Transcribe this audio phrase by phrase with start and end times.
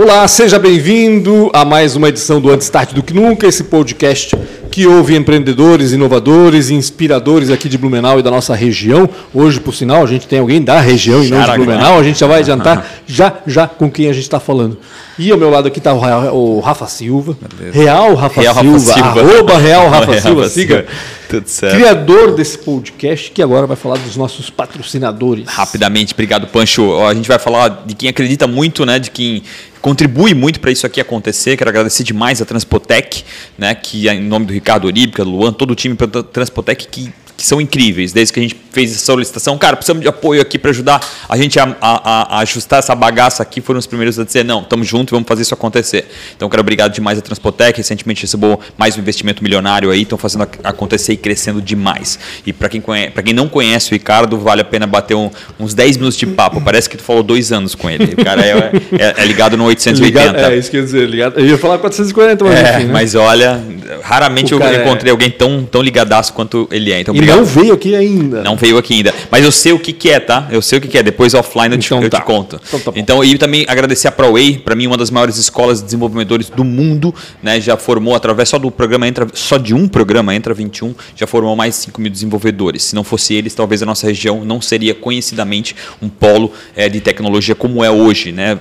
[0.00, 4.32] Olá, seja bem-vindo a mais uma edição do Antes Tarde do que Nunca, esse podcast
[4.70, 9.10] que ouve empreendedores, inovadores e inspiradores aqui de Blumenau e da nossa região.
[9.34, 11.98] Hoje, por sinal, a gente tem alguém da região e não de Blumenau.
[11.98, 14.78] A gente já vai adiantar já já com quem a gente está falando.
[15.18, 17.36] E ao meu lado aqui está o Rafa Silva,
[17.72, 19.20] Real Rafa Real Silva, Rafa Silva.
[19.20, 20.86] arroba Real Rafa Real Silva, Rafa siga.
[21.28, 21.74] Tudo certo.
[21.74, 25.46] Criador desse podcast que agora vai falar dos nossos patrocinadores.
[25.46, 27.04] Rapidamente, obrigado, Pancho.
[27.04, 28.98] A gente vai falar de quem acredita muito, né?
[28.98, 29.42] De quem
[29.80, 31.56] contribui muito para isso aqui acontecer.
[31.56, 33.24] Quero agradecer demais a Transpotec,
[33.56, 33.74] né?
[33.74, 37.46] Que em nome do Ricardo Oríbica, do Luan, todo o time da Transpotec que, que
[37.46, 38.12] são incríveis.
[38.12, 41.36] Desde que a gente fez essa solicitação, cara, precisamos de apoio aqui para ajudar a
[41.36, 43.60] gente a, a- a- ajustar essa bagaça aqui.
[43.60, 46.08] Foram os primeiros a dizer, não, estamos juntos, vamos fazer isso acontecer.
[46.36, 47.76] Então, quero obrigado demais a Transpotec.
[47.78, 52.18] Recentemente recebeu mais um investimento milionário aí, estão fazendo ac- acontecer e crescendo demais.
[52.44, 55.74] E para quem, conhe- quem não conhece o Ricardo, vale a pena bater um- uns
[55.74, 56.60] 10 minutos de papo.
[56.60, 58.14] Parece que tu falou dois anos com ele.
[58.18, 60.32] O cara é, é- é ligado no 880.
[60.32, 61.38] Ligado, é, isso quer dizer, ligado.
[61.38, 62.92] Eu ia falar 440, mas É, enfim, né?
[62.92, 63.62] mas olha,
[64.02, 66.98] raramente O eu é- encontrei alguém tão, tão ligadaço quanto ele é.
[67.00, 68.42] Então, E não veio aqui ainda.
[68.42, 69.14] Não veio aqui ainda.
[69.30, 70.48] Mas eu sei o que, que é, tá?
[70.50, 71.02] Eu sei o que, que é.
[71.02, 72.20] Depois offline eu te, Então eu tá.
[72.20, 72.60] te conto.
[72.66, 72.92] Então tá.
[72.94, 76.64] Então, e também agradecer a ProWay, para mim, uma das maiores escolas de desenvolvedores do
[76.64, 77.14] mundo.
[77.42, 77.60] Né?
[77.60, 81.54] Já formou, através só do programa Entra, só de um programa, Entra 21, já formou
[81.56, 82.84] mais de 5 mil desenvolvedores.
[82.84, 87.00] Se não fosse eles, talvez a nossa região não seria conhecidamente um polo eh, de
[87.00, 88.32] tecnologia como é hoje.
[88.32, 88.58] Né?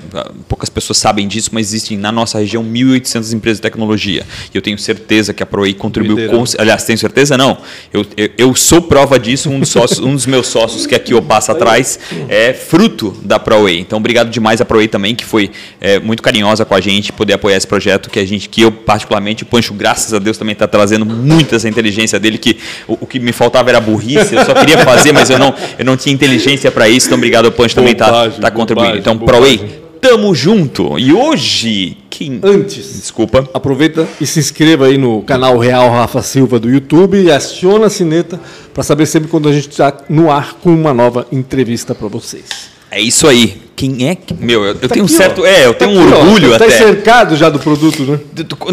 [0.48, 4.26] Poucas pessoas sabem disso, mas existem na nossa região 1.800 empresas de tecnologia.
[4.54, 7.58] E eu tenho certeza que a ProWay contribuiu com Aliás, tenho certeza não.
[7.92, 9.50] Eu, eu, eu sou prova disso.
[9.50, 13.40] Um dos, sócios, um dos meus sócios, que aqui eu passo atrás, é fruto da
[13.40, 13.80] ProWay.
[13.80, 17.34] Então, obrigado demais à ProWay também, que foi é, muito carinhosa com a gente, poder
[17.34, 20.54] apoiar esse projeto, que a gente, que eu particularmente, o Pancho, graças a Deus, também
[20.54, 24.46] está trazendo muito essa inteligência dele, que o, o que me faltava era burrice, eu
[24.46, 27.08] só queria fazer, mas eu não, eu não tinha inteligência para isso.
[27.08, 29.02] Então, obrigado ao Pancho também tá, Bobagem, tá contribuindo.
[29.02, 29.18] bobagem, Então.
[29.18, 30.98] ProWay, tamo junto.
[30.98, 32.40] E hoje, quem...
[32.44, 33.48] Antes, Desculpa.
[33.54, 37.90] aproveita e se inscreva aí no canal Real Rafa Silva do YouTube e aciona a
[37.90, 38.40] sineta
[38.74, 42.77] para saber sempre quando a gente está no ar com uma nova entrevista para vocês.
[42.92, 43.62] É isso aí.
[43.76, 44.34] Quem é que.
[44.34, 45.18] Meu, eu, eu Tá tenho um aqui, ó.
[45.18, 45.46] certo.
[45.46, 46.18] É, eu Tá tenho um aqui, ó.
[46.20, 46.70] orgulho Tá até.
[46.72, 48.20] cercado já do produto, né?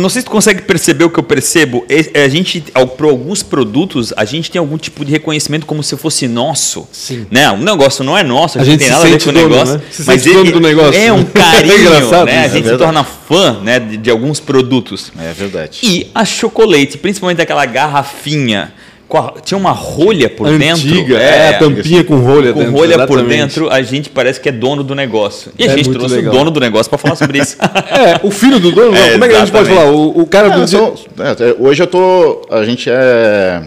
[0.00, 1.84] Não sei se tu consegue perceber o que eu percebo.
[1.90, 2.64] É- é A gente,
[2.96, 6.88] para alguns produtos, a gente tem algum tipo de reconhecimento como se fosse nosso.
[6.90, 7.26] Sim.
[7.30, 7.50] Né?
[7.50, 9.74] O negócio não é nosso, a, A gente, tem nada a ver com o negócio.
[9.74, 9.80] né?
[9.90, 10.98] Se mas ele do negócio.
[10.98, 12.38] é um É carinho, engraçado né?
[12.38, 15.12] A isso, gente é se torna fã né, de, de alguns produtos.
[15.20, 15.80] É verdade.
[15.82, 18.72] E a chocolate, principalmente aquela garrafinha.
[19.14, 20.88] Com a- tinha uma rolha por dentro.
[20.88, 22.74] Antiga, é, a tampinha com rolha com dentro.
[22.74, 23.28] rolha por exatamente.
[23.38, 25.52] dentro, a gente parece que é dono do negócio.
[25.56, 26.34] E a É gente muito trouxe legal.
[26.34, 27.56] o dono do negócio para falar sobre isso.
[27.94, 29.84] É, o filho do dono, É, como é que a gente pode falar?
[29.90, 32.42] O, o cara É, do sou- é, é, hoje eu tô.
[32.50, 33.62] A gente é.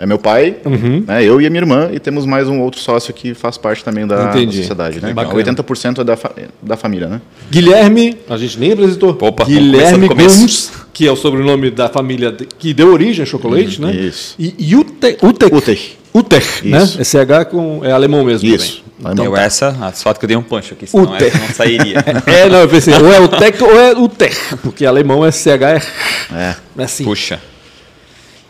[0.00, 1.02] É meu pai, Uhum.
[1.06, 3.82] né, eu e a minha irmã, e temos mais um outro sócio que faz parte
[3.82, 5.00] também da, da sociedade.
[5.00, 5.12] Né?
[5.12, 5.34] Bacana.
[5.42, 6.32] 80% é da, fa-
[6.62, 7.20] da família, né?
[7.50, 9.18] Guilherme, a gente nem apresentou.
[9.20, 10.06] Opa, Guilherme.
[10.08, 13.92] Gomes, que é o sobrenome da família que deu origem ao chocolate, né?
[13.92, 14.34] isso.
[14.38, 15.96] E Ute, Utec.
[16.14, 16.68] Utec.
[16.68, 16.82] Né?
[17.00, 18.48] Esse H com, é alemão mesmo.
[18.48, 18.82] Isso.
[19.02, 19.12] também.
[19.12, 21.24] Então, eu essa, a sorte que eu dei um punch aqui, senão Ute.
[21.24, 22.04] essa não sairia.
[22.26, 25.84] É, não, eu pensei, ou é Utec ou é Utec, porque alemão é CH,
[26.32, 26.54] É.
[26.78, 27.04] é assim.
[27.04, 27.38] Puxa.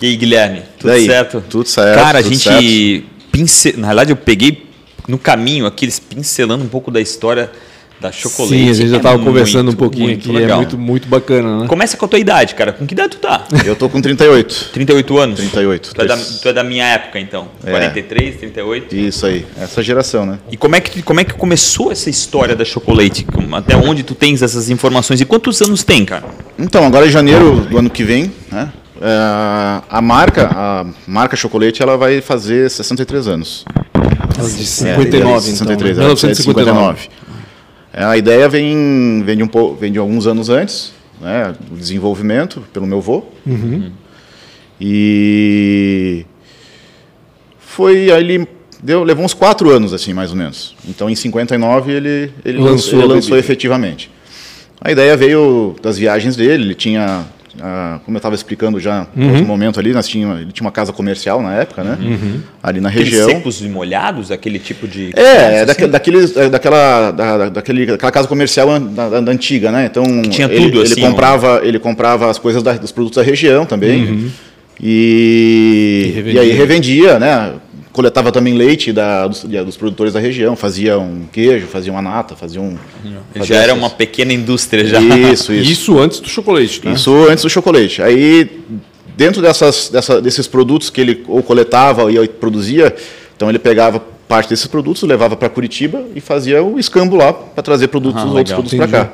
[0.00, 1.42] E aí, Guilherme, tudo Daí, certo?
[1.48, 3.75] tudo certo, Cara, a tudo gente pince...
[3.76, 4.66] Na verdade, eu peguei
[5.09, 7.50] no caminho aqui, eles pincelando um pouco da história
[8.00, 8.54] da chocolate.
[8.54, 11.08] Sim, a gente já É estava conversando um muito, pouquinho muito aqui, é muito, muito
[11.08, 11.66] bacana, né?
[11.66, 12.72] Começa com a tua idade, cara.
[12.72, 13.44] Com que idade tu tá?
[13.64, 14.70] Eu tô com 38.
[14.72, 15.38] 38 anos?
[15.41, 15.94] 38.
[15.94, 17.48] Tu é da, tu é da minha época, então.
[17.64, 17.70] É.
[17.70, 18.94] 43, 38.
[18.94, 20.38] Isso aí, essa geração, né?
[20.50, 23.26] E como é, que, como é que começou essa história da chocolate?
[23.53, 25.20] Até onde tu tens essas informações?
[25.20, 26.25] E quantos anos tem, cara?
[26.58, 28.72] Então, agora em janeiro do ano que vem, né?
[29.00, 33.64] É, a marca, a marca Chocolate, ela vai fazer 63 anos.
[34.36, 36.04] De É, 59, 63, então.
[36.04, 36.20] ela né?
[36.22, 37.08] é de 59.
[37.92, 42.87] É, a ideia vem, vem, de um, vem de alguns anos antes, né, desenvolvimento pelo
[42.87, 43.25] meu avô.
[44.81, 46.25] E
[47.58, 48.47] foi ele
[48.81, 50.76] deu, levou uns quatro anos assim, mais ou menos.
[50.87, 54.11] Então em 59 ele ele Lançou lançou, ele lançou efetivamente.
[54.81, 57.26] A ideia veio das viagens dele, ele tinha
[57.60, 59.44] ah, como eu estava explicando já no Uhum.
[59.44, 61.99] momento ali, nós tinha, ele tinha uma casa comercial na época, né?
[62.62, 63.28] Ali na Aqueles região.
[63.28, 65.12] secos e molhados, aquele tipo de.
[65.16, 65.66] É, é assim?
[65.66, 69.87] daquele, daqueles, é, daquela, da, da- daquele, daquela casa comercial da, da- da antiga, né?
[69.90, 73.22] Então tinha ele, tudo, ele assim, comprava, ele comprava as coisas da- dos produtos da
[73.22, 74.31] região também
[74.81, 76.40] e, E e, revendia.
[76.43, 77.52] aí revendia, né?
[77.99, 82.37] Coletava também leite da, dos, dos produtores da região, fazia um queijo, fazia uma nata,
[82.37, 82.77] fazia um.
[83.05, 85.00] Já fazia era essas- uma pequena indústria já.
[85.00, 85.73] Isso, isso.
[85.73, 86.93] Isso antes do chocolate, né?
[86.93, 88.00] Isso antes do chocolate.
[88.00, 88.49] Aí,
[89.17, 92.95] dentro dessas, dessa- desses produtos que ele ou coletava ou produzia,
[93.37, 93.99] então ele pegava
[94.29, 98.27] parte desses produtos, levava para Curitiba e fazia o escambo lá para trazer produtos, Ah,
[98.27, 98.62] os outros legal.
[98.62, 99.12] produtos para cá.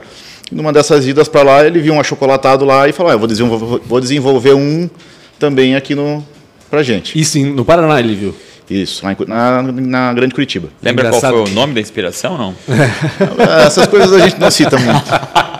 [0.52, 3.28] numa dessas idas para lá, ele viu um achocolatado lá e falou: ah, eu vou
[3.28, 4.90] desenvolver, vou desenvolver um
[5.38, 6.22] também aqui no,
[6.68, 7.18] pra gente.
[7.18, 8.34] Isso no Paraná ele viu.
[8.68, 10.68] Isso, na, na Grande Curitiba.
[10.82, 11.34] Lembra Engraçado.
[11.34, 12.54] qual foi o nome da inspiração não?
[13.66, 15.04] Essas coisas a gente não cita muito.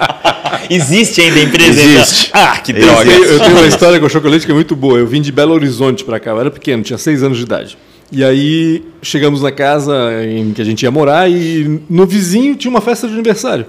[0.70, 1.82] Existe ainda a empresa?
[1.82, 2.30] Existe.
[2.32, 3.10] Ah, que droga.
[3.10, 4.98] Eu, eu tenho uma história com chocolate que é muito boa.
[4.98, 7.76] Eu vim de Belo Horizonte para cá, eu era pequeno, tinha seis anos de idade.
[8.10, 12.70] E aí chegamos na casa em que a gente ia morar e no vizinho tinha
[12.70, 13.66] uma festa de aniversário.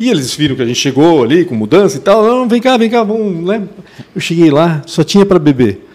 [0.00, 2.24] E eles viram que a gente chegou ali com mudança e tal.
[2.24, 3.62] Não, vem cá, vem cá, vamos, né?
[4.14, 5.91] Eu cheguei lá, só tinha para beber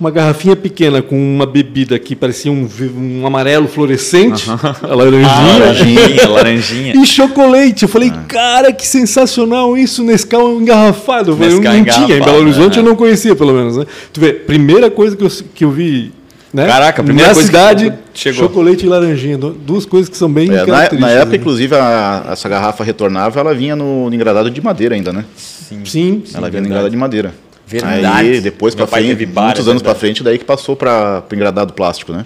[0.00, 5.28] uma garrafinha pequena com uma bebida que parecia um, um amarelo fluorescente, a laranjinha.
[5.28, 6.94] Ah, laranjinha, laranjinha.
[6.98, 7.82] E chocolate.
[7.82, 8.24] Eu falei, ah.
[8.28, 11.32] cara, que sensacional isso, Nescau engarrafado.
[11.32, 12.82] Eu falei, não, não tinha, em Belo Horizonte né?
[12.82, 13.76] eu não conhecia, pelo menos.
[13.76, 13.86] Né?
[14.12, 16.12] Tu vê, primeira coisa que eu, que eu vi
[16.52, 16.66] né?
[16.66, 18.44] Caraca, a primeira na coisa cidade, chegou.
[18.44, 21.00] chocolate e laranjinha, duas coisas que são bem é, características.
[21.00, 21.36] Na, época, né?
[21.36, 25.26] inclusive, a, essa garrafa retornável, ela vinha no, no engradado de madeira ainda, né?
[25.36, 25.84] Sim.
[25.84, 26.22] Sim.
[26.32, 27.34] Ela sim, vinha no engradado de madeira.
[27.68, 28.06] Verdade.
[28.06, 32.12] Aí depois para frente, muitos anos para frente, daí que passou para o engradado plástico,
[32.12, 32.24] né?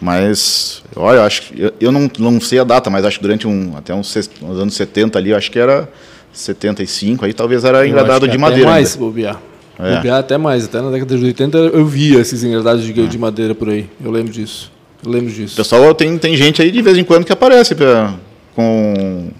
[0.00, 3.48] Mas, olha, eu acho eu, eu não, não sei a data, mas acho que durante
[3.48, 5.88] um até uns, uns anos 70 ali, acho que era
[6.32, 8.68] 75, aí talvez era engradado de madeira.
[8.68, 9.40] Até mais, bobear.
[9.78, 9.96] É.
[9.96, 13.06] Bobear até mais, até na década de 80 eu via esses engradados de, é.
[13.06, 13.90] de madeira por aí.
[14.02, 14.70] Eu lembro disso.
[15.04, 15.56] Eu lembro disso.
[15.56, 18.14] Pessoal, tem, tem gente aí de vez em quando que aparece pra,
[18.54, 19.30] com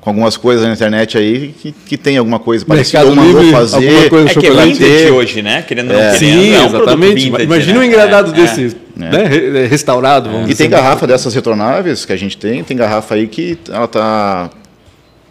[0.00, 3.52] com algumas coisas na internet aí que, que tem alguma coisa parecida ou mandou Livre,
[3.52, 4.08] fazer.
[4.08, 5.62] Coisa é que é vintage hoje, né?
[5.62, 6.12] Querendo é.
[6.12, 7.24] não Sim, é um exatamente.
[7.24, 7.78] Vintage, Imagina né?
[7.80, 9.00] um engradado é, desse, é.
[9.00, 9.66] né?
[9.66, 10.30] Restaurado.
[10.48, 14.50] e tem garrafa dessas retornáveis que a gente tem, tem garrafa aí que ela tá,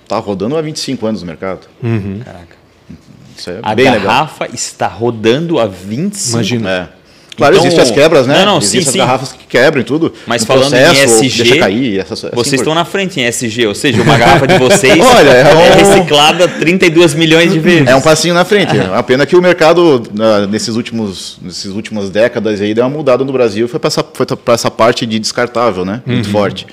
[0.08, 1.68] tá rodando há 25 anos no mercado.
[1.82, 2.22] Uhum.
[2.24, 2.58] Caraca.
[3.38, 4.56] Isso é a bem garrafa legal.
[4.56, 6.97] está rodando há 25 Imagina.
[7.38, 7.48] É.
[7.48, 8.40] Claro, então, existem as quebras, né?
[8.40, 8.98] Não, não, existem sim, as sim.
[8.98, 10.12] garrafas que quebram e tudo.
[10.26, 13.76] Mas falando processo, em SG, cair, essas, assim vocês estão na frente em SG, ou
[13.76, 15.60] seja, uma garrafa de vocês Olha, é, um...
[15.60, 17.88] é, reciclada 32 milhões de vezes.
[17.88, 18.76] É um passinho na frente.
[18.76, 18.90] É.
[18.94, 20.02] A pena que o mercado,
[20.50, 24.26] nesses últimos, nesses últimas décadas aí, deu uma mudada no Brasil, foi para essa, foi
[24.54, 26.02] essa parte de descartável, né?
[26.06, 26.32] Muito uhum.
[26.32, 26.66] forte.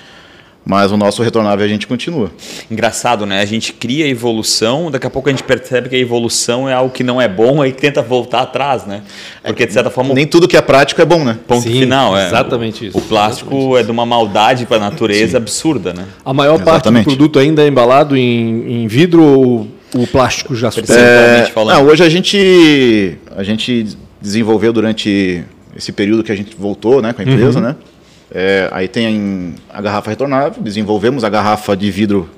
[0.67, 2.31] Mas o nosso retornável a gente continua.
[2.71, 3.41] Engraçado, né?
[3.41, 6.91] A gente cria evolução, daqui a pouco a gente percebe que a evolução é algo
[6.91, 9.03] que não é bom e tenta voltar atrás, né?
[9.43, 10.15] Porque, de certa forma.
[10.15, 11.39] Nem tudo que é prático é bom, né?
[11.47, 12.29] Ponto Sim, final, é.
[12.29, 12.97] Exatamente isso.
[12.97, 15.37] O plástico exatamente é de uma maldade para a natureza Sim.
[15.37, 16.07] absurda, né?
[16.25, 17.05] A maior exatamente.
[17.05, 21.77] parte do produto ainda é embalado em, em vidro ou o plástico já é, falando?
[21.77, 23.87] Não, hoje a gente, a gente
[24.21, 25.45] desenvolveu durante
[25.77, 27.67] esse período que a gente voltou né, com a empresa, uhum.
[27.67, 27.77] né?
[28.35, 32.29] É, aí tem a garrafa retornável, desenvolvemos a garrafa de vidro,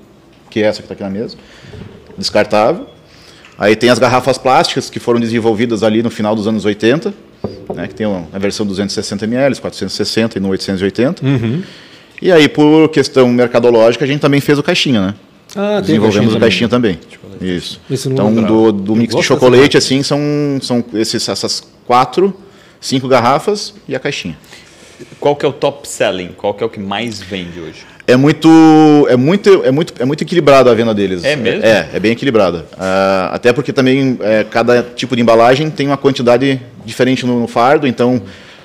[0.50, 1.38] que é essa que está aqui na mesa,
[2.18, 2.86] descartável.
[3.58, 7.14] Aí tem as garrafas plásticas que foram desenvolvidas ali no final dos anos 80,
[7.74, 11.24] né, que tem a versão 260 ml, 460 e no 880.
[11.24, 11.62] Uhum.
[12.20, 15.14] E aí, por questão mercadológica, a gente também fez o caixinha, né?
[15.54, 16.98] Ah, Desenvolvemos o caixinha também.
[17.30, 17.56] também.
[17.56, 17.80] Isso.
[17.90, 20.18] Então, do, do mix de chocolate, assim, são,
[20.60, 22.34] são esses, essas quatro,
[22.80, 24.36] cinco garrafas e a caixinha
[25.20, 26.30] qual que é o top selling?
[26.36, 27.84] Qual que é o que mais vende hoje?
[28.06, 28.48] É muito,
[29.08, 31.24] é muito, é muito, é muito equilibrado a venda deles.
[31.24, 31.64] É mesmo?
[31.64, 32.58] É, é bem equilibrada.
[32.74, 37.48] Uh, até porque também é, cada tipo de embalagem tem uma quantidade diferente no, no,
[37.48, 38.22] fardo, então,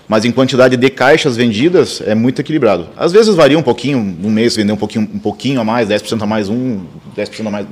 [0.08, 2.88] mas em quantidade de caixas vendidas é muito equilibrado.
[2.96, 6.22] Às vezes varia um pouquinho, um mês vender um pouquinho, um pouquinho a mais, 10%
[6.22, 6.86] a mais um,
[7.18, 7.66] 10% a mais,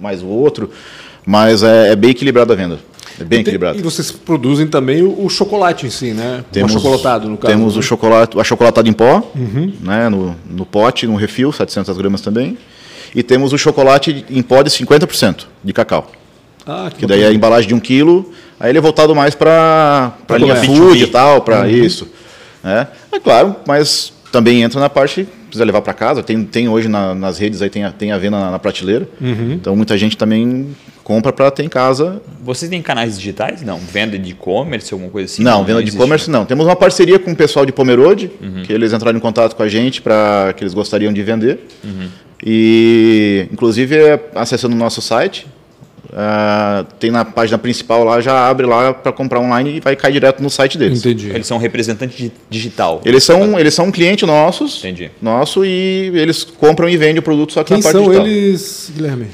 [0.00, 0.70] mais o outro,
[1.26, 2.78] mas é, é bem equilibrado a venda.
[3.22, 3.78] É bem equilibrado.
[3.78, 6.44] E vocês produzem também o, o chocolate em si, né?
[6.52, 7.52] Temos, o chocolatado, no caso.
[7.52, 7.80] Temos né?
[7.80, 9.72] o chocolate, a chocolatada em pó, uhum.
[9.80, 10.08] né?
[10.08, 12.58] no, no pote, no refil, 700 gramas também.
[13.14, 16.10] E temos o chocolate em pó de 50% de cacau.
[16.66, 19.34] Ah, que, que daí é a embalagem de um quilo, aí ele é voltado mais
[19.34, 21.68] para a linha food e tal, para uhum.
[21.68, 22.08] isso.
[22.62, 22.86] Né?
[23.10, 26.22] É claro, mas também entra na parte precisa levar para casa.
[26.22, 29.06] Tem, tem hoje na, nas redes aí tem a, tem a venda na, na prateleira.
[29.20, 29.52] Uhum.
[29.52, 32.22] Então muita gente também compra para ter em casa.
[32.42, 33.62] Vocês têm canais digitais?
[33.62, 33.78] Não?
[33.78, 35.42] Venda de e-commerce, alguma coisa assim?
[35.42, 36.46] Não, não venda de e-commerce não.
[36.46, 38.62] Temos uma parceria com o pessoal de Pomerode, uhum.
[38.62, 41.60] que eles entraram em contato com a gente para que eles gostariam de vender.
[41.84, 42.08] Uhum.
[42.44, 43.96] E inclusive
[44.34, 45.46] acessando o nosso site,
[46.12, 50.12] Uh, tem na página principal lá, já abre lá para comprar online e vai cair
[50.12, 50.98] direto no site deles.
[50.98, 51.30] Entendi.
[51.30, 53.00] Eles são representante digital.
[53.02, 55.10] Eles são, eles são um cliente nossos, Entendi.
[55.22, 58.26] nosso e eles compram e vendem o produto só que Quem na parte são digital.
[58.26, 59.26] eles, Guilherme?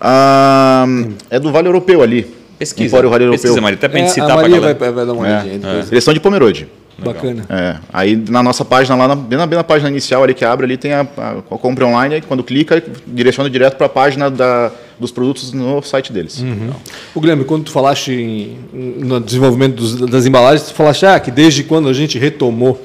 [0.00, 2.39] Uh, é do Vale Europeu ali.
[2.60, 2.88] Pesquisa.
[2.88, 3.40] Empório Vale Europeu.
[3.40, 5.30] Pesquisa, Maria, até para é, gente citar a Maria vai, vai, dar uma é.
[5.30, 5.60] olhadinha.
[5.66, 5.84] É.
[5.90, 6.68] Eles são de Pomerode.
[6.98, 7.46] Bacana.
[7.48, 7.76] É.
[7.90, 10.66] Aí na nossa página, lá na, bem, na, bem na página inicial ali que abre,
[10.66, 14.30] ali tem a, a, a compra online, aí quando clica, direciona direto para a página
[14.30, 16.40] da, dos produtos no site deles.
[16.42, 16.68] Uhum.
[17.14, 18.58] O Guilherme, quando tu falaste em,
[18.98, 22.78] no desenvolvimento dos, das embalagens, tu falaste ah, que desde quando a gente retomou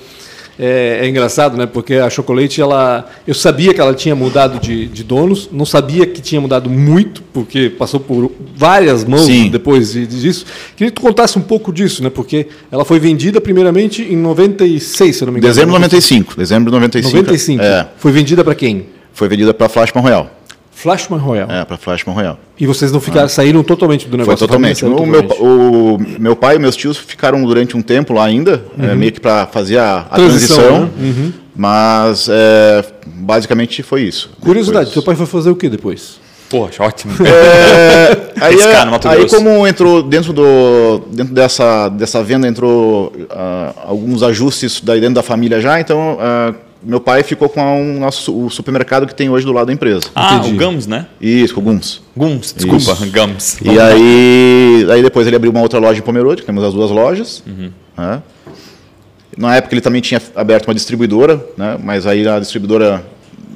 [0.57, 1.65] é, é, engraçado, né?
[1.65, 6.05] Porque a Chocolate, ela, eu sabia que ela tinha mudado de, de, donos, não sabia
[6.05, 9.50] que tinha mudado muito, porque passou por várias mãos Sim.
[9.50, 10.45] depois disso.
[10.75, 12.09] Queria que tu contasse um pouco disso, né?
[12.09, 15.53] Porque ela foi vendida primeiramente em 96, se não me engano.
[15.53, 16.35] Dezembro de 95.
[16.38, 17.15] Dezembro de 95.
[17.15, 17.63] 95.
[17.63, 17.88] É.
[17.97, 18.88] Foi vendida para quem?
[19.13, 20.31] Foi vendida para a Flashman Royal.
[20.86, 21.50] Flashman Royal.
[21.50, 22.39] É, para Flashman Royal.
[22.60, 23.30] E vocês não ficaram, ah.
[23.30, 24.38] saíram totalmente do negócio?
[24.38, 24.86] Foi totalmente.
[24.86, 25.39] O, totalmente.
[25.39, 28.92] Meu, o meu pai e meus tios ficaram durante um tempo lá ainda, é, uhum.
[28.92, 30.58] é, meio que para fazer a, a transição.
[30.58, 30.89] transição né?
[31.00, 31.34] uhum.
[31.56, 34.30] Mas é, basicamente foi isso.
[34.39, 34.94] Curiosidade, depois...
[34.94, 36.20] seu pai foi fazer o que depois?
[36.50, 37.13] Poxa, ótimo.
[37.25, 44.22] É, aí, é, aí como entrou dentro do dentro dessa dessa venda entrou uh, alguns
[44.22, 48.50] ajustes daí dentro da família já, então uh, meu pai ficou com um, nosso, o
[48.50, 50.08] supermercado que tem hoje do lado da empresa.
[50.13, 50.56] Ah, Entendi.
[50.56, 51.08] o Gums, né?
[51.20, 52.01] Isso, o Gums.
[52.15, 53.12] Gums, desculpa, Isso.
[53.12, 53.58] Gums.
[53.62, 57.44] E aí, aí depois ele abriu uma outra loja em Pomerode, temos as duas lojas.
[57.48, 57.72] Uhum.
[57.98, 58.22] Né?
[59.38, 61.77] Na época ele também tinha aberto uma distribuidora, né?
[61.84, 63.04] mas aí a distribuidora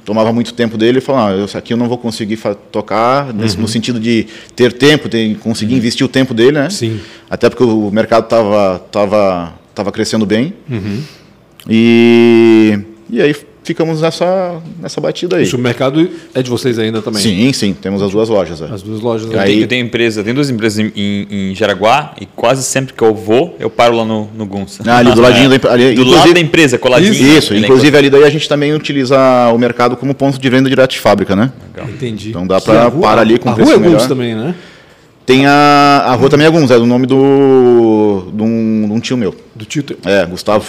[0.03, 2.39] tomava muito tempo dele e falou, ah, isso aqui eu não vou conseguir
[2.71, 3.61] tocar, nesse, uhum.
[3.61, 5.77] no sentido de ter tempo, ter, conseguir uhum.
[5.77, 6.69] investir o tempo dele, né?
[6.71, 6.99] Sim.
[7.29, 10.55] Até porque o mercado estava tava, tava crescendo bem.
[10.67, 11.03] Uhum.
[11.69, 15.43] E e aí ficamos nessa, nessa batida aí.
[15.43, 17.21] O supermercado é de vocês ainda também?
[17.21, 17.73] Sim, sim.
[17.73, 18.61] Temos as duas lojas.
[18.61, 18.65] É.
[18.65, 19.31] As duas lojas.
[19.31, 19.47] Eu, aí...
[19.47, 23.03] tenho, eu tenho empresa, tenho duas empresas em, em, em, Jaraguá e quase sempre que
[23.03, 24.83] eu vou, eu paro lá no, no Gunsa.
[24.87, 25.57] Ah, ali do ladinho é.
[25.57, 27.13] da ali, Do lado da empresa, coladinho.
[27.13, 29.17] Isso, isso inclusive ali daí a gente também utiliza
[29.53, 31.51] o mercado como ponto de venda direto de fábrica, né?
[31.73, 31.89] Legal.
[31.89, 32.29] Entendi.
[32.29, 34.55] Então dá para parar ali com a preço rua é Guns também, né?
[35.25, 38.99] Tem a, a rua também é Guns, é do nome do, de um, de um
[38.99, 39.35] tio meu.
[39.53, 39.97] Do tio teu?
[40.05, 40.65] É, Gustavo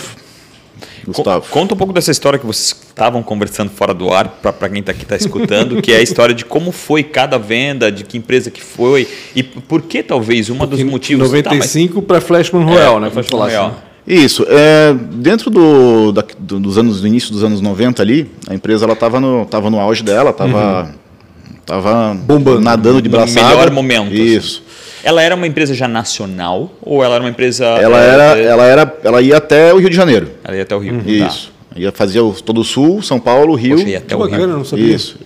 [1.06, 1.46] Gustavo.
[1.50, 4.92] Conta um pouco dessa história que vocês estavam conversando fora do ar, para quem está
[4.92, 8.50] aqui está escutando, que é a história de como foi cada venda, de que empresa
[8.50, 11.30] que foi e por que talvez uma dos motivos...
[11.30, 12.06] 95 tá, mas...
[12.06, 13.10] para Flashman Royal, é, né?
[13.10, 13.66] Flashman Royal.
[13.66, 13.90] Assim.
[14.06, 14.44] Isso.
[14.48, 18.94] É, dentro do, da, dos anos, do início dos anos 90 ali, a empresa ela
[18.94, 21.54] estava no, tava no auge dela, estava uhum.
[21.64, 23.42] tava bombando, nadando de braçada.
[23.42, 24.08] No melhor momento.
[24.08, 24.22] Assim.
[24.22, 24.64] Isso.
[24.66, 24.79] Assim.
[25.02, 27.64] Ela era uma empresa já nacional ou ela era uma empresa.
[27.64, 28.44] Ela, é, era, é...
[28.44, 30.30] ela, era, ela ia até o Rio de Janeiro.
[30.44, 30.94] Ela ia até o Rio.
[30.94, 31.02] Uhum.
[31.06, 31.52] Isso.
[31.72, 31.80] Tá.
[31.80, 33.76] Ia fazer o, todo o sul, São Paulo, Rio.
[33.76, 34.56] Poxa, ia até o bacana, Rio.
[34.56, 34.94] não sabia.
[34.94, 35.18] Isso.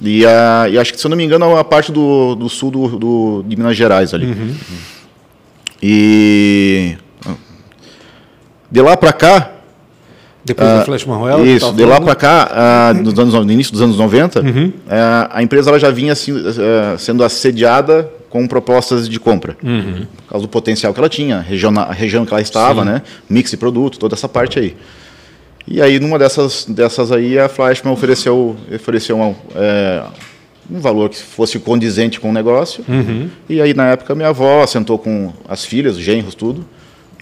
[0.00, 2.70] E, a, e acho que, se eu não me engano, a parte do, do sul
[2.70, 4.26] do, do de Minas Gerais ali.
[4.26, 4.54] Uhum.
[5.82, 6.96] E.
[8.70, 9.50] De lá para cá,
[10.44, 11.46] depois uh, do Flash Royal?
[11.46, 14.66] Isso, de lá para cá, uh, nos anos, no início dos anos 90, uhum.
[14.68, 14.72] uh,
[15.30, 16.34] a empresa ela já vinha assim,
[16.98, 19.56] sendo assediada com propostas de compra.
[19.62, 20.06] Uhum.
[20.16, 22.90] Por causa do potencial que ela tinha, a região, a região que ela estava, Sim.
[22.90, 23.02] né?
[23.28, 24.76] mix de produto, toda essa parte aí.
[25.70, 30.02] E aí, numa dessas, dessas aí, a Flashman ofereceu, ofereceu uma, é,
[30.70, 32.82] um valor que fosse condizente com o negócio.
[32.88, 33.28] Uhum.
[33.48, 36.64] E aí, na época, minha avó sentou com as filhas, os genros, tudo,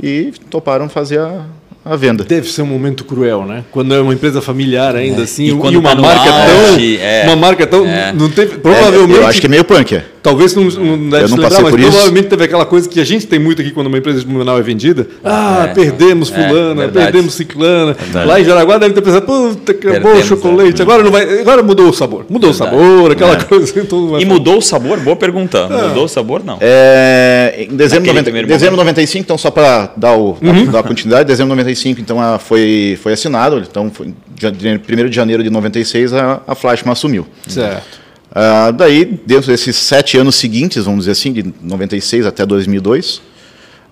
[0.01, 1.45] e toparam fazer a,
[1.85, 2.23] a venda.
[2.23, 3.65] Deve ser um momento cruel, né?
[3.73, 5.25] Quando é uma empresa familiar ainda é.
[5.25, 7.23] assim, e, e uma, tá marca tão, é.
[7.25, 8.13] uma marca tão, é.
[8.13, 9.19] não teve, provavelmente.
[9.19, 10.01] eu acho que é meio punk.
[10.27, 10.31] É.
[10.31, 13.27] Talvez não, não deve eu não lembrar, mas provavelmente teve aquela coisa que a gente
[13.27, 15.07] tem muito aqui quando uma empresa de Blumenau é vendida.
[15.25, 15.75] Ah, é.
[15.75, 17.93] perdemos é, fulana, perdemos ciclana.
[17.95, 18.27] Verdade.
[18.27, 20.83] Lá em Jaraguá deve ter pensado, puta, acabou o chocolate.
[20.83, 22.27] Agora não vai, agora mudou o sabor.
[22.29, 22.75] Mudou verdade.
[22.75, 23.81] o sabor, aquela coisa.
[23.81, 24.99] Então e mudou o sabor?
[25.01, 25.69] Boa pergunta.
[25.69, 26.59] Mudou o sabor não?
[26.61, 30.67] É, em dezembro de 90, dezembro 95, então só para dar o uhum.
[30.67, 35.15] dar a continuidade, dezembro de 95, então a, foi foi assinado, então foi 1 de
[35.15, 37.27] janeiro de 96 a, a Flashman assumiu.
[37.47, 38.06] Certo.
[38.37, 43.23] Uh, daí, dentro desses sete anos seguintes, vamos dizer assim, de 96 até 2002, uh,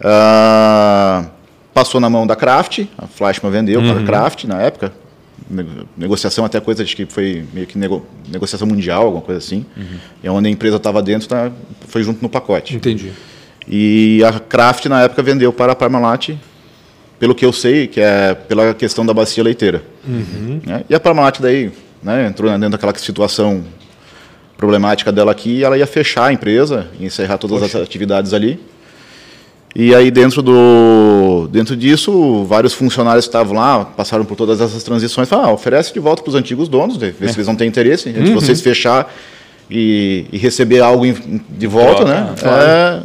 [0.03, 1.25] ah,
[1.73, 3.91] passou na mão da Kraft, a Flashman vendeu uhum.
[3.91, 4.93] para a Kraft na época,
[5.97, 9.99] negociação até coisa de que foi meio que nego, negociação mundial, alguma coisa assim, uhum.
[10.23, 11.51] e onde a empresa estava dentro tá,
[11.89, 12.77] foi junto no pacote.
[12.77, 13.13] Entendi.
[13.67, 16.37] E a Kraft na época vendeu para a Parmalat,
[17.19, 19.83] pelo que eu sei, que é pela questão da bacia leiteira.
[20.07, 20.61] Uhum.
[20.67, 20.85] Né?
[20.91, 21.73] E a Parmalat daí
[22.03, 23.65] né, entrou dentro daquela situação
[24.57, 27.79] problemática dela aqui, ela ia fechar a empresa, encerrar todas Poxa.
[27.79, 28.61] as atividades ali.
[29.77, 34.85] E aí dentro do dentro disso, vários funcionários que estavam lá, passaram por todas essas
[34.85, 37.29] transições, falaram, ah, oferece de volta para os antigos donos, ver é.
[37.29, 38.35] se eles vão ter interesse, de uhum.
[38.35, 39.13] vocês fechar
[39.69, 41.05] e, e, receber algo
[41.49, 42.35] de volta, né?
[42.39, 42.63] Claro.
[42.63, 43.03] É,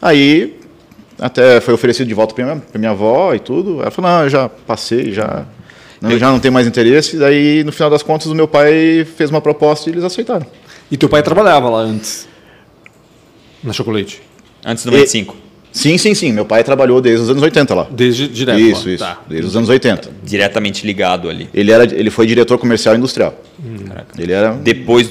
[0.00, 0.56] aí
[1.18, 3.80] até foi oferecido de volta para minha, minha avó e tudo.
[3.82, 5.44] Ela falou, não, eu já passei, já
[6.00, 7.16] não, já não tem mais interesse.
[7.16, 10.46] Daí, no final das contas, o meu pai fez uma proposta e eles aceitaram.
[10.90, 12.26] E teu pai trabalhava lá antes?
[13.62, 14.22] Na Chocolate?
[14.64, 15.36] Antes do 95?
[15.36, 16.32] E, sim, sim, sim.
[16.32, 17.86] Meu pai trabalhou desde os anos 80 lá.
[17.90, 18.94] Desde direto Isso, lá.
[18.94, 19.04] isso.
[19.04, 19.20] Tá.
[19.28, 20.10] Desde os anos 80.
[20.24, 21.48] Diretamente ligado ali.
[21.52, 23.34] Ele, era, ele foi diretor comercial industrial.
[23.62, 23.76] Hum.
[24.18, 24.52] Ele era...
[24.52, 25.10] Depois,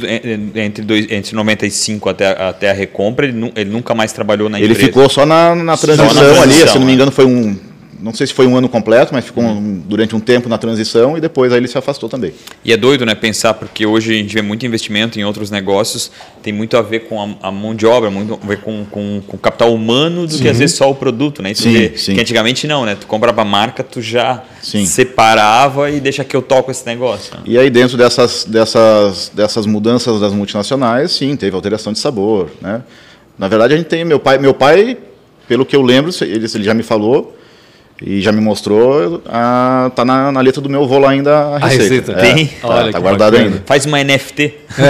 [0.56, 4.80] entre, dois, entre 95 até, até a recompra, ele, ele nunca mais trabalhou na empresa.
[4.80, 6.70] Ele ficou só na, na transição, só na transição ali.
[6.72, 7.56] Se não me engano, foi um
[8.00, 11.18] não sei se foi um ano completo, mas ficou um, durante um tempo na transição
[11.18, 12.34] e depois aí ele se afastou também.
[12.64, 16.12] E é doido, né, pensar, porque hoje a gente vê muito investimento em outros negócios,
[16.44, 19.22] tem muito a ver com a, a mão de obra, muito a ver com, com,
[19.26, 20.42] com o capital humano do sim.
[20.42, 21.54] que às vezes só o produto, né?
[21.54, 22.16] sim, vê, sim.
[22.16, 22.96] Que antigamente não, né?
[23.00, 24.86] Tu comprava a marca, tu já sim.
[24.86, 27.36] separava e deixa que eu toco esse negócio.
[27.36, 27.42] Né?
[27.46, 32.84] E aí dentro dessas, dessas, dessas mudanças das multinacionais, sim, teve alteração de sabor, né?
[33.38, 34.98] Na verdade a gente tem meu pai, meu pai,
[35.48, 37.37] pelo que eu lembro, ele, ele já me falou,
[38.02, 41.58] e já me mostrou, a, tá na, na letra do meu avô lá ainda a
[41.58, 41.66] receita.
[41.66, 42.12] A receita.
[42.12, 42.46] É, Tem?
[42.48, 43.50] Tá, Olha, tá guardado bacana.
[43.50, 43.64] ainda.
[43.66, 44.54] Faz uma NFT.
[44.78, 44.84] É,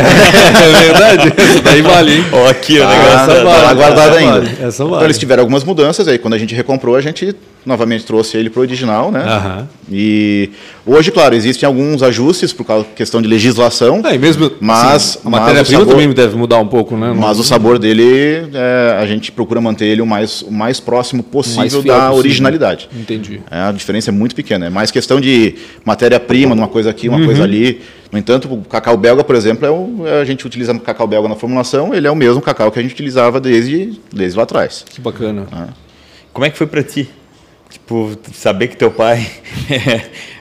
[0.64, 1.34] é verdade.
[1.42, 2.26] Isso daí vale, hein?
[2.34, 3.28] Ó, aqui, o ah, negócio.
[3.28, 4.32] Tá, vale, tá guardado ainda.
[4.42, 4.96] Vale, essa vale.
[4.96, 7.34] Então eles tiveram algumas mudanças, aí quando a gente recomprou, a gente
[7.68, 9.24] novamente trouxe ele para o original, né?
[9.24, 9.68] Uhum.
[9.92, 10.50] E
[10.86, 14.02] hoje, claro, existem alguns ajustes por causa da questão de legislação.
[14.06, 17.14] É, mesmo, mas assim, a matéria-prima também deve mudar um pouco, né?
[17.16, 21.22] Mas o sabor dele, é, a gente procura manter ele o mais, o mais próximo
[21.22, 22.16] possível mais da possível.
[22.16, 22.90] originalidade.
[22.96, 23.42] Entendi.
[23.52, 24.68] É, a diferença é muito pequena.
[24.68, 27.26] É mais questão de matéria-prima, uma coisa aqui, uma uhum.
[27.26, 27.82] coisa ali.
[28.10, 31.28] No entanto, o cacau belga, por exemplo, é o, a gente utiliza o cacau belga
[31.28, 34.86] na formulação, ele é o mesmo cacau que a gente utilizava desde, desde lá atrás.
[34.90, 35.46] Que bacana.
[35.52, 35.88] É.
[36.32, 37.10] Como é que foi para ti?
[37.70, 39.28] Tipo, saber que teu pai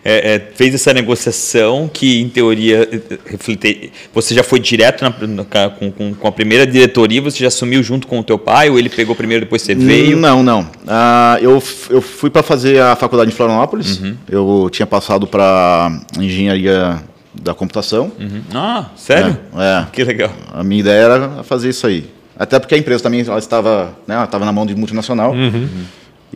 [0.04, 2.88] é, é, fez essa negociação que, em teoria,
[3.26, 7.48] reflete, você já foi direto na, na, com, com, com, a primeira diretoria, você já
[7.48, 10.16] assumiu junto com o teu pai, ou ele pegou primeiro depois você veio?
[10.16, 10.60] Não, não.
[10.60, 14.16] Uh, eu, eu fui para fazer a faculdade em Florianópolis, uhum.
[14.28, 17.02] eu tinha passado para engenharia
[17.34, 18.12] da computação.
[18.18, 18.42] Uhum.
[18.54, 19.36] Ah, sério?
[19.56, 20.30] É, é, Que legal.
[20.52, 22.08] A minha ideia era fazer isso aí.
[22.38, 25.32] Até porque a empresa também ela estava, né, ela estava na mão de multinacional.
[25.32, 25.68] Uhum.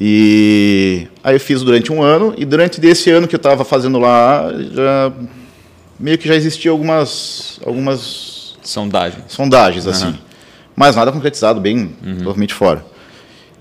[0.00, 3.98] E aí eu fiz durante um ano, e durante desse ano que eu estava fazendo
[3.98, 5.12] lá, já,
[5.98, 9.90] meio que já existia algumas, algumas sondagens, sondagens uhum.
[9.90, 10.14] assim.
[10.74, 12.18] Mas nada concretizado, bem uhum.
[12.18, 12.82] totalmente fora.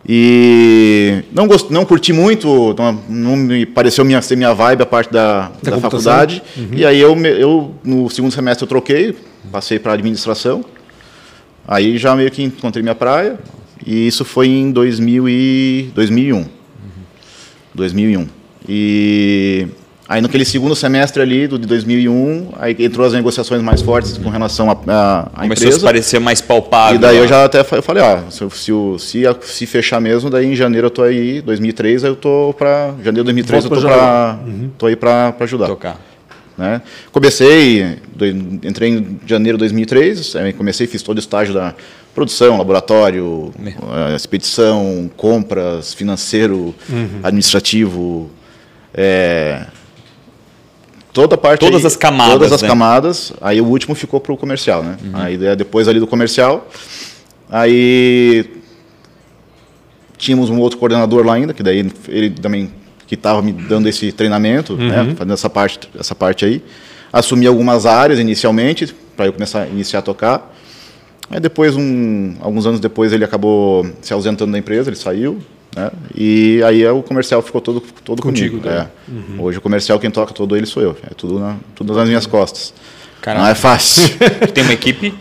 [0.08, 4.86] E não, gost, não curti muito, não, não me pareceu minha, ser minha vibe a
[4.86, 6.42] parte da, da, da faculdade.
[6.56, 6.70] Uhum.
[6.72, 9.18] E aí eu, eu, no segundo semestre, eu troquei,
[9.52, 10.64] passei para administração.
[11.68, 13.38] Aí já meio que encontrei minha praia.
[13.86, 16.38] E isso foi em 2000 e 2001.
[16.38, 16.46] Uhum.
[17.74, 18.28] 2001.
[18.68, 19.68] E
[20.08, 24.30] aí naquele segundo semestre ali do de 2001, aí entrou as negociações mais fortes com
[24.30, 24.74] relação à
[25.46, 25.66] empresa.
[25.66, 26.96] Começou a parecer mais palpável.
[26.96, 30.46] E daí eu já até eu falei, ah, se, se, se, se fechar mesmo, daí
[30.46, 33.82] em janeiro eu tô aí, 2003, aí eu tô para janeiro de 2003 Volta eu
[33.82, 34.70] tô para uhum.
[34.78, 35.68] tô aí para ajudar.
[35.68, 36.09] Tocar.
[36.60, 36.82] Né?
[37.10, 37.98] Comecei,
[38.64, 41.74] entrei em janeiro de 2003, comecei, fiz todo o estágio da
[42.14, 43.54] produção, laboratório,
[44.14, 47.22] expedição, compras, financeiro, uhum.
[47.24, 48.30] administrativo,
[48.94, 49.68] é,
[51.14, 52.68] toda a parte todas aí, as camadas todas as né?
[52.68, 55.12] camadas aí o último ficou para o comercial né uhum.
[55.14, 56.68] aí depois ali do comercial
[57.50, 58.50] aí
[60.18, 62.72] tínhamos um outro coordenador lá ainda que daí ele também
[63.10, 65.08] que estava me dando esse treinamento né, uhum.
[65.08, 66.64] né, fazendo essa parte essa parte aí
[67.12, 70.56] assumi algumas áreas inicialmente para eu começar a iniciar a tocar
[71.30, 75.40] Aí depois, um, alguns anos depois, ele acabou se ausentando da empresa, ele saiu,
[75.76, 75.92] né?
[76.16, 78.70] E aí o comercial ficou todo, todo Contigo, comigo.
[78.70, 78.88] É.
[79.08, 79.44] Uhum.
[79.44, 80.98] Hoje o comercial quem toca todo ele sou eu.
[81.04, 82.74] É tudo, na, tudo nas minhas costas.
[83.22, 83.46] Caramba.
[83.46, 84.10] Não é fácil.
[84.54, 85.14] Tem uma equipe?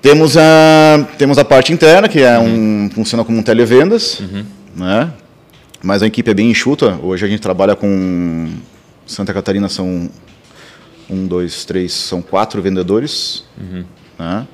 [0.00, 2.84] Temos a, temos a parte interna, que é uhum.
[2.84, 4.44] um, funciona como um televendas, uhum.
[4.76, 5.10] né?
[5.82, 6.98] Mas a equipe é bem enxuta.
[7.02, 8.48] Hoje a gente trabalha com
[9.06, 10.10] Santa Catarina, são
[11.08, 13.44] um, dois, três, são quatro vendedores.
[13.58, 13.84] Uhum.
[14.18, 14.46] Né?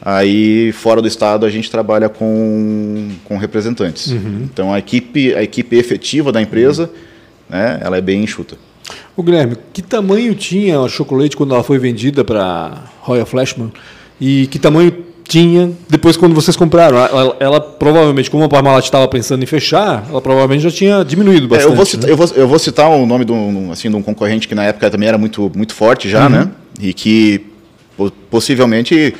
[0.00, 4.12] Aí, fora do estado, a gente trabalha com, com representantes.
[4.12, 4.42] Uhum.
[4.44, 7.58] Então, a equipe, a equipe efetiva da empresa, uhum.
[7.58, 8.56] né, ela é bem enxuta.
[9.16, 13.72] O Guilherme, que tamanho tinha a Chocolate quando ela foi vendida para Royal Flashman?
[14.20, 16.96] E que tamanho tinha depois quando vocês compraram?
[16.96, 21.46] Ela, ela provavelmente, como a Parmalat estava pensando em fechar, ela provavelmente já tinha diminuído
[21.46, 21.68] bastante.
[21.68, 22.12] É, eu, vou citar, né?
[22.12, 24.64] eu, vou, eu, vou citar, o nome de um, assim, de um concorrente que na
[24.64, 26.30] época também era muito, muito forte já, uhum.
[26.30, 26.50] né?
[26.80, 27.44] E que
[28.30, 29.14] possivelmente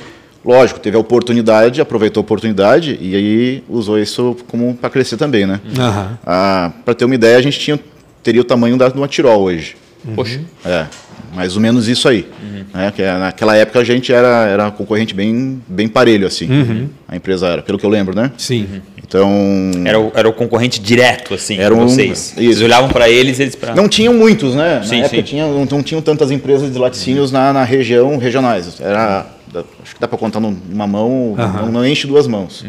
[0.44, 5.46] lógico, teve a oportunidade, aproveitou a oportunidade e aí usou isso como para crescer também,
[5.46, 5.60] né?
[5.66, 6.16] Uhum.
[6.24, 7.78] Ah, para ter uma ideia, a gente tinha,
[8.22, 9.76] teria o tamanho da, de uma Tirol hoje.
[10.06, 10.14] Uhum.
[10.14, 10.40] Poxa.
[10.64, 10.86] É,
[11.34, 12.26] mais ou menos isso aí.
[12.42, 12.64] Uhum.
[12.74, 12.92] Né?
[12.94, 16.50] Que é, naquela época a gente era, era concorrente bem, bem parelho, assim.
[16.50, 16.88] Uhum.
[17.06, 18.30] A empresa era, pelo que eu lembro, né?
[18.36, 18.66] Sim.
[18.96, 19.30] Então.
[19.84, 22.10] Era o, era o concorrente direto, assim, era um, vocês.
[22.10, 22.34] Isso.
[22.34, 23.74] Vocês olhavam para eles eles pra...
[23.74, 24.82] Não tinham muitos, né?
[24.84, 25.22] Sim, na época sim.
[25.22, 28.78] Tinha, não, não tinham tantas empresas de laticínios na, na região regionais.
[28.80, 29.26] Era
[29.82, 31.36] acho que dá para contar numa mão, uhum.
[31.36, 32.64] não, não, enche duas mãos.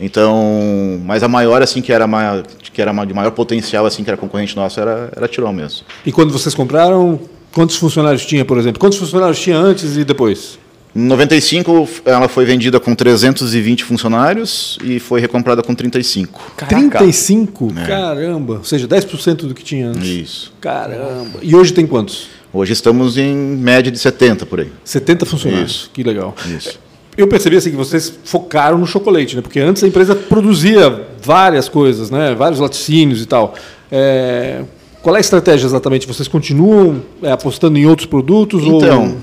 [0.00, 4.10] Então, mas a maior assim que era maior, que era de maior potencial assim que
[4.10, 5.84] era concorrente nosso era era Tirol mesmo.
[6.06, 7.20] E quando vocês compraram,
[7.52, 8.80] quantos funcionários tinha, por exemplo?
[8.80, 10.58] Quantos funcionários tinha antes e depois?
[10.94, 16.54] Em 95, ela foi vendida com 320 funcionários e foi recomprada com 35.
[16.56, 16.98] Caraca.
[16.98, 17.72] 35?
[17.86, 18.54] Caramba.
[18.54, 20.04] Ou seja, 10% do que tinha antes.
[20.04, 20.52] Isso.
[20.60, 21.38] Caramba.
[21.42, 22.28] E hoje tem quantos?
[22.52, 24.72] Hoje estamos em média de 70 por aí.
[24.82, 25.70] 70 funcionários.
[25.70, 25.90] Isso.
[25.92, 26.34] Que legal.
[26.46, 26.76] Isso.
[27.20, 29.42] Eu percebi assim que vocês focaram no chocolate, né?
[29.42, 32.34] Porque antes a empresa produzia várias coisas, né?
[32.34, 33.54] Vários laticínios e tal.
[33.92, 34.62] É,
[35.02, 36.06] Qual é a estratégia exatamente?
[36.06, 38.62] Vocês continuam é, apostando em outros produtos?
[38.64, 39.16] Então, ou...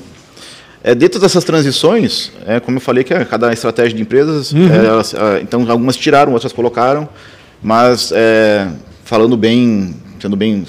[0.84, 4.86] é, dentro dessas transições, é, como eu falei, que é cada estratégia de empresas, é,
[4.86, 7.08] elas, ah, então algumas tiraram, outras colocaram,
[7.62, 8.68] mas é,
[9.04, 10.66] falando bem, sendo bem,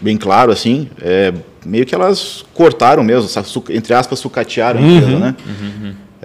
[0.00, 1.32] bem claro assim, é,
[1.64, 3.28] meio que elas cortaram mesmo,
[3.70, 5.34] entre aspas, sucatearam a empresa, né?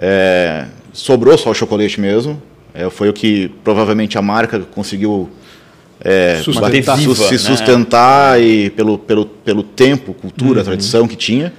[0.02, 2.40] É, sobrou só o chocolate mesmo,
[2.72, 5.28] é, foi o que provavelmente a marca conseguiu
[6.02, 6.96] é, Sustentar.
[6.96, 7.38] su- Viva, se né?
[7.38, 11.52] sustentar e pelo, pelo, pelo tempo, cultura, tradição que tinha.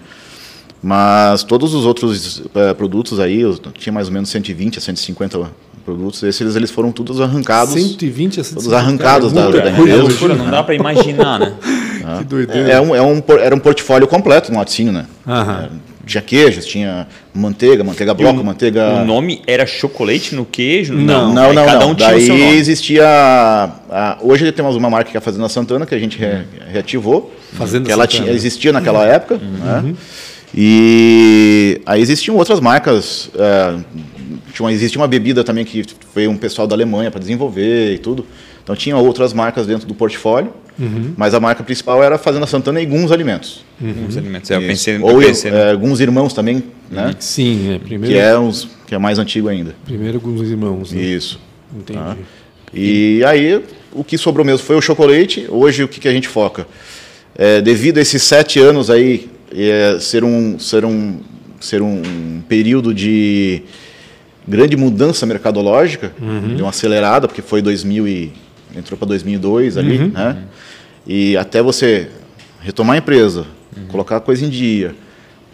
[0.84, 3.43] Mas todos os outros eh, produtos aí,
[3.77, 5.51] tinha mais ou menos 120 a 150
[5.86, 7.75] produtos, esses eles foram todos arrancados.
[7.75, 8.56] 120 a 150.
[8.56, 9.80] Todos arrancados da- muita da coisa.
[9.97, 10.01] empresa.
[10.10, 11.54] Loucura, não dá para imaginar, né?
[12.17, 12.67] Que doideira.
[12.71, 15.06] É um, é um, era um portfólio completo no laticínio, né?
[15.27, 15.69] Aham.
[16.12, 19.02] Tinha queijos, tinha manteiga, manteiga bloco, manteiga...
[19.02, 20.93] O nome era chocolate no queijo?
[20.93, 21.34] Não.
[21.34, 21.91] Não, Aí não, cada não.
[21.91, 22.56] um tinha Daí o seu nome.
[22.58, 23.04] existia.
[23.89, 27.34] a- hoje temos uma marca que é a Fazenda Santana, que a gente re- reativou.
[27.54, 28.24] Fazenda que ela Santana.
[28.26, 29.38] tinha, existia naquela época.
[29.38, 29.93] Né?
[30.54, 33.30] E aí existiam outras marcas.
[33.38, 33.76] é,
[34.54, 37.97] tinha uma- existia uma bebida também que veio um pessoal da Alemanha para desenvolver e
[37.97, 38.26] tudo.
[38.71, 40.53] Então tinha outras marcas dentro do portfólio.
[41.17, 43.63] Mas a marca principal era a Fazenda Santana e Guns Alimentos.
[44.07, 44.49] Os alimentos.
[44.49, 47.13] É, Eu pensei, eu Ou pensei é, Guns Irmãos também, né?
[47.19, 47.79] Sim, é.
[47.79, 49.75] Primeiro, Que, é uns, que é mais antigo ainda.
[49.86, 50.91] primeiro com os irmãos.
[50.91, 51.01] Né?
[51.01, 51.39] Isso.
[51.75, 51.99] Entendi.
[52.73, 55.45] E aí, o que sobrou mesmo foi o chocolate.
[55.49, 56.65] Hoje, o que, que a gente foca?
[57.36, 61.19] É, devido a esses sete anos aí, é, ser, um, ser, um,
[61.60, 63.62] ser um período de
[64.47, 66.12] grande mudança mercadológica,
[66.55, 68.31] de uma acelerada, porque foi 2000 e
[68.75, 70.38] entrou para 2002 ali, né?
[71.05, 72.10] E até você
[72.62, 73.45] retomar a empresa,
[73.89, 74.95] colocar a coisa em dia,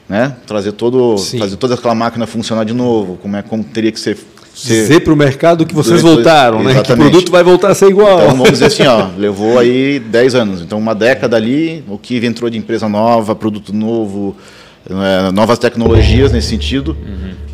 [0.08, 0.36] né?
[0.46, 1.38] Trazer todo, Sim.
[1.38, 4.18] trazer toda aquela máquina funcionar de novo, como é como teria que ser,
[4.54, 6.82] ser Dizer para o mercado que vocês voltaram, né?
[6.82, 8.18] Que o produto vai voltar a ser igual.
[8.18, 10.62] Então, vamos dizer assim, ó, levou aí 10 anos.
[10.62, 14.36] Então, uma década ali, o que entrou de empresa nova, produto novo,
[14.90, 16.96] é, novas tecnologias nesse sentido,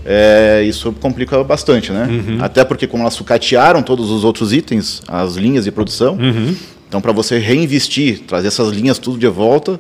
[0.06, 2.08] é, isso complica bastante, né?
[2.42, 6.18] Até porque, como elas sucatearam todos os outros itens, as linhas de produção,
[6.88, 9.80] então, para você reinvestir, trazer essas linhas tudo de volta,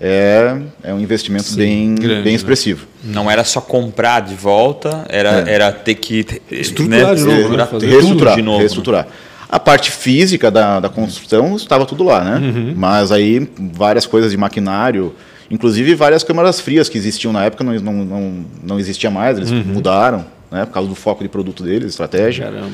[0.00, 2.36] é, é um investimento bem, grande, bem né?
[2.36, 2.86] expressivo.
[3.04, 5.54] Não era só comprar de volta, era, É.
[5.54, 7.40] era ter que Estruturar de novo, né?
[7.42, 8.56] estruturar tudo reestruturar, de novo.
[8.56, 8.62] né?
[8.62, 9.06] reestruturar.
[9.48, 12.38] A parte física da, da construção estava tudo lá, né?
[12.38, 12.74] Uhum.
[12.76, 15.14] Mas aí várias coisas de maquinário,
[15.50, 19.50] inclusive várias câmaras frias que existiam na época não, não, não, não existia mais, eles
[19.50, 19.64] Uhum.
[19.66, 20.64] mudaram, né?
[20.64, 22.44] Por causa do foco de produto deles, estratégia.
[22.46, 22.70] Caramba.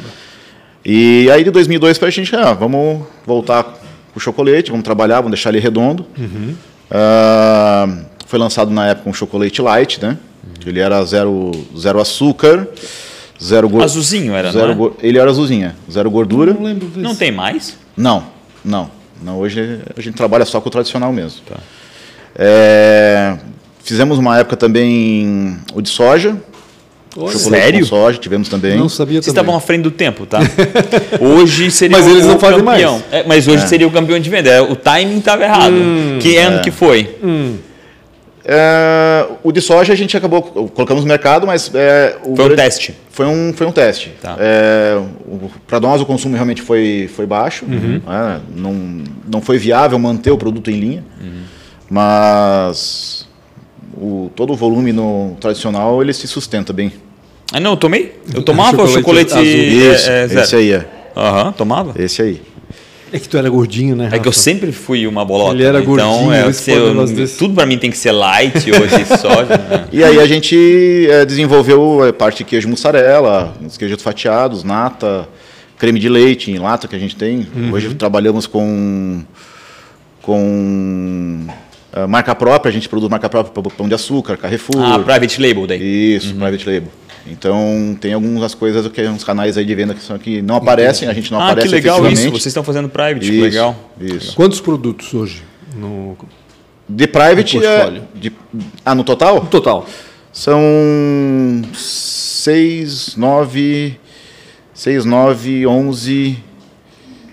[0.84, 3.78] E aí de 2002 para a gente, ah, vamos voltar com
[4.16, 6.06] o chocolate, vamos trabalhar, vamos deixar ele redondo.
[6.18, 6.54] Uhum.
[6.90, 7.88] Ah,
[8.26, 10.16] foi lançado na época um chocolate light, né?
[10.64, 12.66] Ele era zero, zero açúcar,
[13.42, 13.84] zero gordura.
[13.84, 14.76] Azulzinho era, Zero não é?
[14.76, 16.52] go- Ele era azulzinha, zero gordura.
[16.54, 17.00] Não lembro desse.
[17.00, 17.76] Não tem mais?
[17.96, 18.24] Não,
[18.64, 18.90] não.
[19.22, 21.40] não hoje a gente trabalha só com o tradicional mesmo.
[21.48, 21.56] Tá.
[22.38, 23.36] É,
[23.82, 26.36] fizemos uma época também o de soja.
[27.18, 27.80] Olha, Sério?
[27.80, 28.76] com soja, tivemos também.
[28.76, 29.40] Não sabia Vocês também.
[29.42, 30.38] estavam à frente do tempo, tá?
[31.18, 32.92] Hoje seria Mas o, eles não o fazem campeão.
[32.98, 33.04] mais.
[33.10, 34.50] É, mas hoje seria o campeão de venda.
[34.50, 35.72] É, O timing estava errado.
[35.72, 36.42] Hum, que é.
[36.42, 37.16] ano que foi?
[38.44, 42.34] É, o de soja a gente acabou colocamos no mercado, mas é, o Foi um
[42.34, 42.94] grande- teste.
[43.10, 44.12] Foi um, foi um teste.
[44.20, 44.36] Tá.
[45.66, 47.64] Para nós o consumo realmente foi, foi baixo.
[47.64, 48.00] Uhum.
[48.54, 48.74] Não,
[49.26, 51.04] não foi viável manter o produto em linha.
[51.20, 51.40] Uhum.
[51.90, 53.26] Mas
[53.96, 56.92] o, todo o volume no tradicional ele se sustenta bem.
[57.52, 58.14] Ah, não, eu tomei.
[58.34, 59.44] Eu tomava Chocolate chocolate, azul.
[59.44, 60.40] é, Isso, é, zero.
[60.40, 60.86] esse aí é.
[61.16, 61.94] Aham, tomava.
[62.02, 62.42] Esse aí.
[63.12, 64.06] É que tu era gordinho, né?
[64.06, 64.40] É que eu Rafa?
[64.40, 65.54] sempre fui uma bolota.
[65.54, 65.84] Ele era né?
[65.86, 66.92] gordinho, então, é, se eu-
[67.38, 69.56] tudo pra mim tem que ser light hoje, soja.
[69.56, 69.86] né?
[69.92, 75.28] E aí a gente eh, desenvolveu a parte de queijo mussarela, os queijos fatiados, nata,
[75.78, 77.46] creme de leite em lata que a gente tem.
[77.54, 77.72] Uhum.
[77.72, 79.22] Hoje trabalhamos com
[80.20, 81.46] com
[81.96, 84.82] eh, marca própria, a gente produz marca própria para Pão de Açúcar, Carrefour.
[84.82, 86.14] Ah, private label daí.
[86.14, 86.90] Isso, private label.
[87.26, 91.08] Então tem algumas coisas que uns canais aí de venda que são que não aparecem,
[91.08, 92.30] a gente não ah, aparece que legal isso.
[92.30, 93.74] Vocês estão fazendo private, que Isso, legal.
[93.98, 94.36] Isso.
[94.36, 95.42] Quantos produtos hoje?
[95.74, 96.18] No,
[96.86, 98.32] De private No é, de,
[98.84, 99.42] ah, no total?
[99.42, 99.86] no total.
[100.30, 100.60] São
[101.72, 103.98] 6, 9,
[104.74, 106.38] 6, 9, 11,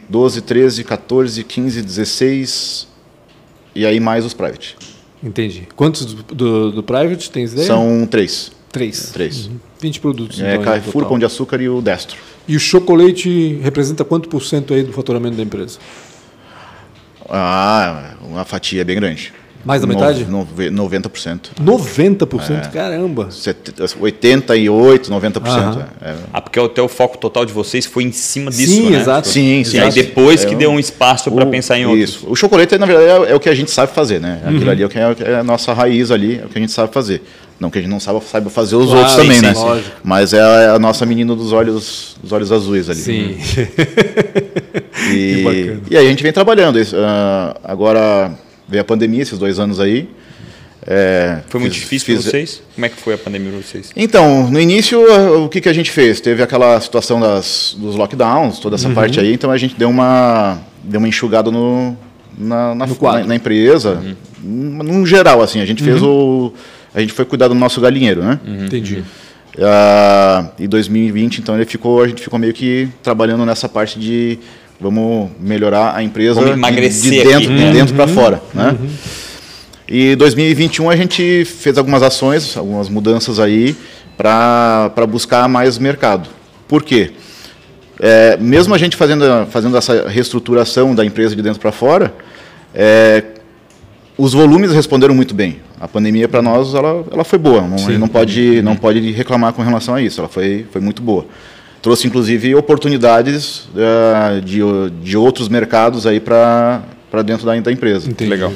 [0.09, 2.92] 12, 13, 14, 15, 16
[3.75, 4.75] e aí mais os private.
[5.23, 5.67] Entendi.
[5.75, 7.67] Quantos do, do, do private tens ideia?
[7.67, 8.51] São três.
[8.71, 9.11] Três.
[9.11, 9.47] Três.
[9.47, 9.57] Uhum.
[9.79, 10.41] 20 produtos.
[10.41, 11.05] É, então, Carrefour.
[11.05, 12.17] Pão de Açúcar e o Destro.
[12.47, 15.77] E o chocolate representa quanto por cento aí do faturamento da empresa?
[17.29, 19.33] Ah, uma fatia bem grande.
[19.65, 20.25] Mais da metade?
[20.25, 21.51] No, nove- 90%.
[21.63, 22.71] 90%?
[22.71, 23.29] Caramba!
[23.31, 25.39] Sete- 88, 90%.
[25.47, 25.87] Aham.
[26.01, 26.15] É, é.
[26.33, 28.99] Ah, porque até o foco total de vocês foi em cima disso, Sim, né?
[28.99, 29.27] exato.
[29.27, 29.77] Sim, sim.
[29.77, 32.09] E aí depois É que um- deu um espaço para pensar em outros.
[32.09, 32.25] Isso.
[32.29, 34.41] O chocolate, na verdade, é, é o que a gente sabe fazer, né?
[34.43, 34.55] Uhum.
[34.55, 36.61] Aquilo ali é, o que é, é a nossa raiz ali, é o que a
[36.61, 37.21] gente sabe fazer.
[37.59, 39.53] Não que a gente não saiba, saiba fazer os Claro, outros também, sim, né?
[39.53, 39.89] lógico.
[40.03, 42.99] Mas é a, a nossa menina dos olhos, dos olhos azuis ali.
[42.99, 43.37] Sim.
[45.13, 46.77] E, e aí a gente vem trabalhando.
[46.79, 48.31] Isso, ah, agora
[48.67, 50.09] veio a pandemia, esses dois anos aí.
[50.85, 52.61] É, Foi muito fiz- difícil fiz- para vocês?
[52.75, 53.91] Como é que foi a pandemia para vocês?
[53.95, 56.19] Então, no início, ah, o que, que a gente fez?
[56.19, 58.81] Teve aquela situação das, dos lockdowns, toda Uhum.
[58.81, 61.95] essa parte aí, então a gente deu uma, deu uma enxugada no,
[62.37, 64.01] na, na, na- na empresa.
[64.43, 66.09] Num num geral, assim, a gente fez Uhum.
[66.49, 66.53] o.
[66.93, 68.39] A gente foi cuidar do nosso galinheiro, né?
[68.65, 69.03] Entendi.
[69.61, 74.37] Ah, e 2020, então, ele ficou, a gente ficou meio que trabalhando nessa parte de
[74.83, 76.61] vamos melhorar a empresa Vamos de-
[77.23, 77.71] dentro, de né?
[77.71, 78.75] dentro para fora, né?
[79.87, 83.75] E 2021 a gente fez algumas ações, algumas mudanças aí
[84.17, 86.29] para buscar mais mercado.
[86.67, 87.11] Por quê?
[87.99, 92.13] É, mesmo a gente fazendo, fazendo essa reestruturação da empresa de dentro para fora,
[92.73, 93.23] é,
[94.17, 95.59] os volumes responderam muito bem.
[95.79, 99.11] A pandemia para nós ela, ela foi boa, não, a gente não pode não pode
[99.11, 100.21] reclamar com relação a isso.
[100.21, 101.25] Ela foi, foi muito boa.
[101.83, 104.59] Trouxe inclusive oportunidades eh, de,
[105.03, 106.81] de outros mercados aí para
[107.25, 108.09] dentro da, da empresa.
[108.09, 108.29] Entendi.
[108.31, 108.53] Legal.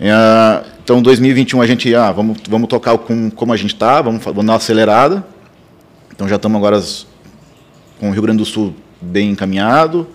[0.00, 4.24] É, então, 2021 a gente, ah, vamos, vamos tocar com como a gente está, vamos,
[4.24, 5.22] vamos dar uma acelerada.
[6.14, 7.06] Então já estamos agora as-
[8.00, 10.06] com o Rio Grande do Sul bem encaminhado.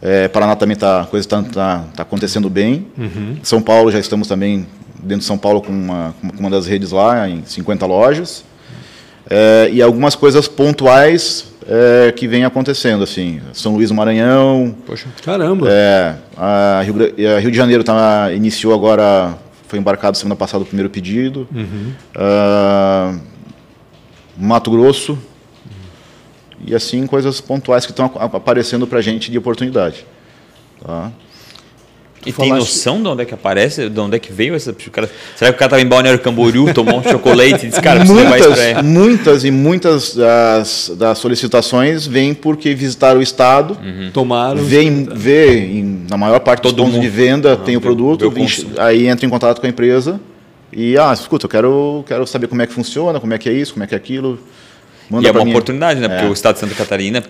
[0.00, 2.86] É, Paraná também tá, a coisa está tá, tá acontecendo bem.
[3.42, 4.68] São Paulo já estamos também
[4.98, 8.44] dentro de São Paulo com uma, com uma das redes lá, em 50 lojas.
[9.28, 13.40] É, e algumas coisas pontuais é, que vêm acontecendo, assim.
[13.52, 15.06] São Luís do Maranhão, Poxa.
[15.24, 15.68] Caramba!
[15.70, 16.94] é, a Rio,
[17.36, 19.36] a Rio de Janeiro tá, iniciou agora,
[19.68, 21.46] foi embarcado semana passada o primeiro pedido.
[22.14, 23.14] Ah,
[24.36, 25.18] Mato Grosso.
[26.64, 30.06] E assim, coisas pontuais que estão ap- aparecendo para a gente de oportunidade.
[30.84, 31.10] Tá?
[32.24, 33.88] E tem noção de onde é que aparece?
[33.88, 34.72] De onde é que veio essa.
[34.92, 37.98] cara- será que o cara estava em Balneário Camboriú, tomou um chocolate e disse, cara,
[38.00, 43.22] preciso levar isso pra muitas, muitas e muitas das, das solicitações vêm porque visitaram o
[43.22, 43.76] estado,
[44.12, 44.62] Tomaram.
[44.62, 47.02] vem ver em- na maior parte dos Todo pontos mundo.
[47.02, 48.46] de venda tem o produto, vem-
[48.78, 50.20] aí entra em contato com a empresa
[50.72, 53.52] e ah, escuta, eu quero, quero saber como é que funciona, como é que é
[53.52, 54.38] isso, como é que é aquilo.
[55.10, 55.50] Manda E é uma mim.
[55.50, 56.08] oportunidade, né?
[56.08, 56.28] Porque É.
[56.28, 57.22] o estado de Santa Catarina,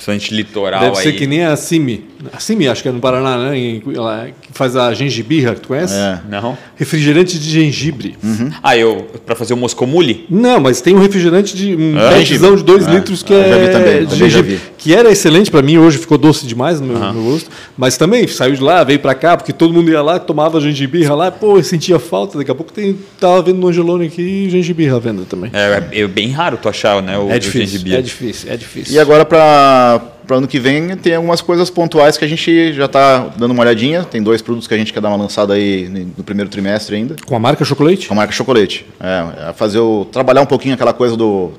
[0.00, 1.02] principalmente litoral Deve aí.
[1.02, 2.04] ser que nem a Cime.
[2.32, 3.56] A Cime, acho que é no Paraná, né?
[3.58, 3.92] Em- que
[4.52, 5.94] faz a gengibirra, tu conhece?
[5.94, 6.20] É.
[6.28, 6.56] Não?
[6.76, 8.16] Refrigerante de gengibre.
[8.62, 9.06] Ah, eu.
[9.26, 10.26] Pra fazer o moscomule?
[10.28, 13.48] Não, mas tem um refrigerante de um Ah, de 2 Ah, litros que ah, é
[13.48, 14.54] já vi também, de também já gengibre.
[14.56, 14.60] vi.
[14.78, 17.50] Que era excelente para mim, hoje ficou doce demais no meu, no meu gosto.
[17.76, 21.14] Mas também saiu de lá, veio para cá, porque todo mundo ia lá, tomava gengibirra
[21.14, 22.38] lá, pô, eu sentia falta.
[22.38, 25.50] Daqui a pouco tem, tava vendo no Angelone aqui gengibirra à venda também.
[25.54, 27.18] É, é bem raro tu achar, né?
[27.18, 27.94] O É o difícil, gengibre.
[27.94, 28.94] é difícil, é difícil.
[28.94, 32.84] E agora para o ano que vem tem algumas coisas pontuais que a gente já
[32.84, 34.04] está dando uma olhadinha.
[34.04, 37.16] Tem dois produtos que a gente quer dar uma lançada aí no primeiro trimestre ainda.
[37.26, 38.06] Com a marca Chocolate?
[38.06, 38.86] Com a marca Chocolate.
[39.00, 41.52] É, é fazer o, trabalhar um pouquinho aquela coisa do,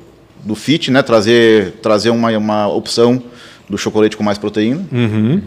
[0.44, 1.02] do fit, né?
[1.02, 3.22] Trazer, trazer uma, uma opção
[3.70, 4.86] do chocolate com mais proteína.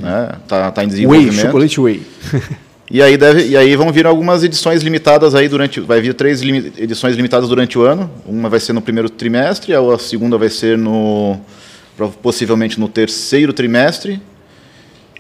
[0.00, 0.32] Né?
[0.48, 1.40] Tá, tá em Whey, desenvolvimento.
[1.40, 2.02] Chocolate Whey.
[2.90, 5.80] E aí, deve, e aí vão vir algumas edições limitadas aí durante.
[5.80, 8.10] Vai vir três edições limitadas durante o ano.
[8.26, 11.40] Uma vai ser no primeiro trimestre, a segunda vai ser no.
[12.22, 14.20] Possivelmente no terceiro trimestre.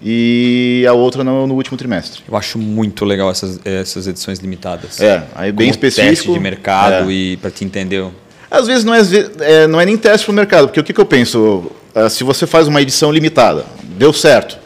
[0.02, 2.22] E a outra no, no último trimestre.
[2.28, 5.00] Eu acho muito legal essas, essas edições limitadas.
[5.00, 6.10] É, aí bem Como específico.
[6.10, 7.12] Teste de mercado É.
[7.12, 8.04] e para te entender.
[8.50, 9.00] Às vezes não é,
[9.40, 11.70] é, não é nem teste para o mercado, porque o que, que eu penso?
[11.94, 13.64] Ah, se você faz uma edição limitada,
[13.96, 14.58] deu certo.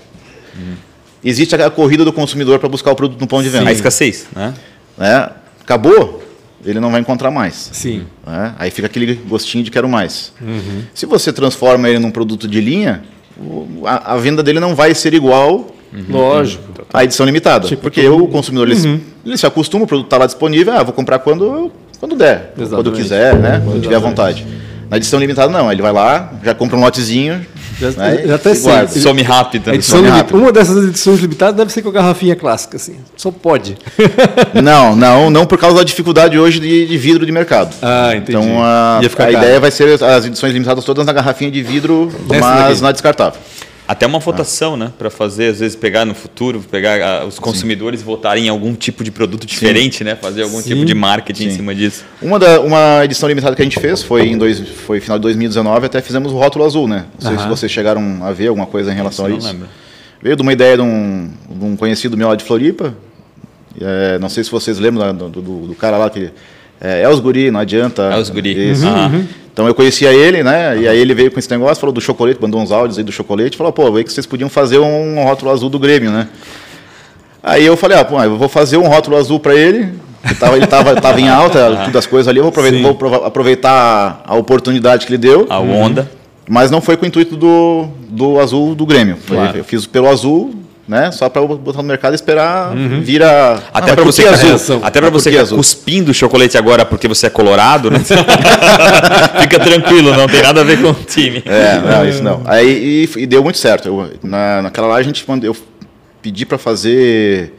[1.24, 3.68] Existe a corrida do consumidor para buscar o produto no ponto de venda.
[3.68, 4.54] A escassez, né?
[4.96, 5.30] Né?
[5.60, 6.22] Acabou,
[6.64, 7.70] ele não vai encontrar mais.
[7.72, 8.04] Sim.
[8.26, 8.54] né?
[8.58, 10.32] Aí fica aquele gostinho de quero mais.
[10.94, 13.02] Se você transforma ele num produto de linha,
[13.84, 15.74] a, a venda dele não vai ser igual
[16.08, 16.62] Lógico.
[16.92, 17.66] à edição limitada.
[17.68, 20.82] Tipo, porque o consumidor ele, se- ele se acostuma, o produto está lá disponível, ah,
[20.82, 23.02] vou comprar quando, quando der, quando Exatamente.
[23.02, 23.62] quiser, né?
[23.64, 24.46] quando tiver vontade.
[24.90, 25.70] Na edição limitada, não.
[25.70, 27.44] Ele vai lá, já compra um lotezinho.
[27.80, 28.72] Já, já até e sei.
[28.72, 28.92] guarda.
[28.92, 29.66] Ele- Some rápido.
[29.68, 29.74] Né?
[29.76, 30.36] edição Some rápido.
[30.38, 32.96] uma dessas edições limitadas deve ser com a garrafinha clássica, assim.
[33.16, 33.76] Só pode.
[34.62, 37.74] Não, não, não por causa da dificuldade hoje de, de vidro de mercado.
[37.82, 38.30] Ah, entendi.
[38.38, 42.40] Então a, a ideia vai ser as edições limitadas todas na garrafinha de vidro, Dessa
[42.40, 42.82] mas daqui.
[42.82, 43.40] na descartável.
[43.88, 44.92] Até uma votação, né?
[44.98, 49.02] Para fazer, às vezes, pegar no futuro, pegar ah, os consumidores votarem em algum tipo
[49.02, 50.14] de produto diferente, né?
[50.14, 50.74] Fazer algum Sim.
[50.74, 51.56] tipo de marketing em Sim.
[51.56, 52.04] cima disso.
[52.20, 55.22] Uma, da, uma edição limitada que a gente fez foi em dois, foi final de
[55.22, 57.06] 2019, até fizemos o rótulo azul, né?
[57.18, 59.46] Não sei se vocês chegaram a ver alguma coisa em relação Isso a isso.
[59.46, 59.68] não lembro.
[60.20, 62.94] Veio de uma ideia de um, de um conhecido meu lá de Floripa.
[63.80, 66.30] É, não sei se vocês lembram do, do, do cara lá que.
[66.80, 68.02] É, é os guri, não adianta.
[68.02, 68.70] É os guri.
[68.72, 68.86] Isso.
[68.86, 69.38] Uhum, Ah.
[69.52, 70.78] Então eu conhecia ele, né?
[70.78, 73.10] E aí ele veio com esse negócio, falou do chocolate, mandou uns áudios aí do
[73.10, 76.28] chocolate, falou, pô, veio que vocês podiam fazer um rótulo azul do Grêmio, né?
[77.42, 79.88] Aí eu falei, ah, pô, eu vou fazer um rótulo azul para ele.
[80.24, 83.24] Ele tava, ele tava, tava em alta, tudo as coisas ali, eu vou aproveitar, vou
[83.24, 85.46] aproveitar a oportunidade que ele deu.
[85.50, 86.08] A onda.
[86.48, 89.16] Mas não foi com o intuito do, do azul do Grêmio.
[89.26, 89.58] Claro.
[89.58, 90.54] Eu fiz pelo azul,
[90.88, 91.10] né?
[91.12, 93.60] Só para botar no mercado e esperar vir a.
[93.74, 94.80] Até Ah, para você, que- azul?
[94.82, 95.58] até para você tá azul?
[95.58, 97.98] cuspindo o chocolate agora porque você é colorado, né?
[99.42, 101.42] Fica tranquilo, não tem nada a ver com o time.
[101.44, 102.42] É, não, isso não.
[102.46, 103.86] Aí e, e deu muito certo.
[103.88, 105.54] Eu, na, naquela lá a gente eu
[106.22, 107.54] pedi para fazer.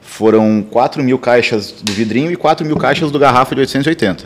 [0.00, 4.24] Foram 4 mil caixas do vidrinho e 4 mil caixas do garrafa de 880.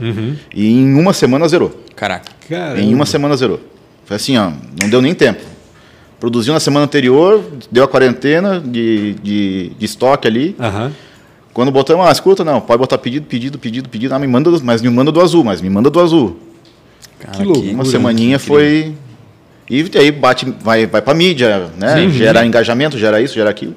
[0.55, 1.83] E em uma semana zerou.
[1.97, 2.31] Caraca.
[2.47, 2.79] Caramba.
[2.81, 3.59] Em uma semana zerou.
[4.05, 4.51] Foi assim, ó,
[4.83, 5.41] não deu nem tempo.
[6.21, 10.57] Produziu na semana anterior, deu a quarentena de, de, de estoque ali.
[10.59, 10.93] Aham.
[11.53, 14.15] Quando botamos, ah, escuta, não, pode botar pedido, pedido, pedido, pedido.
[14.15, 16.37] Ah, me manda, do- mas me manda do azul, mas me manda do azul.
[17.21, 17.59] Cara, loucura.
[17.59, 18.95] Uma Incrível, semaninha foi.
[19.71, 21.97] E aí bate, vai, vai pra mídia, né?
[21.97, 22.11] Sim.
[22.11, 23.75] Gera engajamento, gera isso, gera aquilo.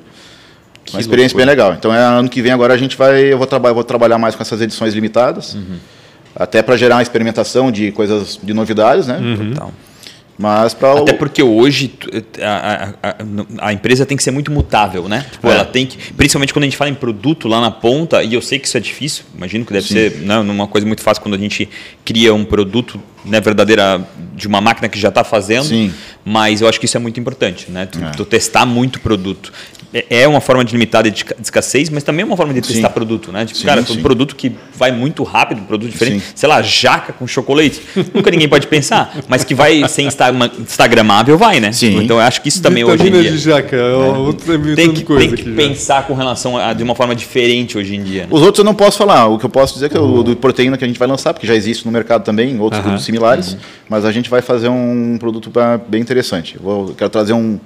[0.86, 1.56] Que Uma experiência loucura.
[1.56, 1.78] bem legal.
[1.78, 4.36] Então, é, ano que vem agora a gente vai, eu vou, traba vou trabalhar mais
[4.36, 5.78] com essas edições limitadas, Uhum.
[6.36, 9.20] até para gerar uma experimentação de coisas, de novidades, né?
[9.54, 9.72] Total.
[10.42, 11.94] Mas para Até porque hoje
[12.42, 13.16] a, a- a-
[13.68, 15.26] a empresa tem que ser muito mutável, né?
[15.32, 15.52] Tipo, É.
[15.54, 18.42] ela tem que, principalmente quando a gente fala em produto lá na ponta, e eu
[18.42, 19.94] sei que isso é difícil, imagino que deve Sim.
[19.94, 21.70] ser né, uma coisa muito fácil quando a gente
[22.04, 24.04] cria um produto né, verdadeira
[24.36, 25.94] de uma máquina que já está fazendo, Sim.
[26.26, 27.86] Mas eu acho que isso é muito importante, né?
[27.86, 28.12] Tu, É.
[28.12, 29.52] tu testar muito produto.
[29.94, 32.54] É- É uma forma de limitada de esca- de escassez, mas também é uma forma
[32.54, 32.94] de testar Sim.
[32.94, 33.44] produto, né?
[33.46, 33.98] Tipo, Sim, cara, sim.
[34.00, 36.32] um produto que vai muito rápido, um produto diferente, Sim.
[36.34, 37.82] sei lá, jaca com chocolate,
[38.16, 41.74] nunca ninguém pode pensar, mas que vai ser instagram- instagramável, vai, né?
[41.74, 42.02] Sim.
[42.04, 43.32] Então eu acho que isso também hoje em Vitamina dia.
[43.34, 43.76] de jaca.
[43.76, 43.94] É.
[44.18, 45.56] Outra Tem que, coisa tem que já.
[45.58, 48.22] pensar com relação a de uma forma diferente hoje em dia.
[48.24, 48.28] né?
[48.32, 49.28] Os outros eu não posso falar.
[49.28, 51.08] O que eu posso dizer é que é o do proteína que a gente vai
[51.08, 52.84] lançar, porque já existe no mercado também, outros Aham.
[52.84, 53.58] produtos similares,
[53.90, 55.52] mas a gente vai fazer um produto
[55.90, 56.11] bem interessante.
[56.56, 57.60] Eu Vou, quero trazer um,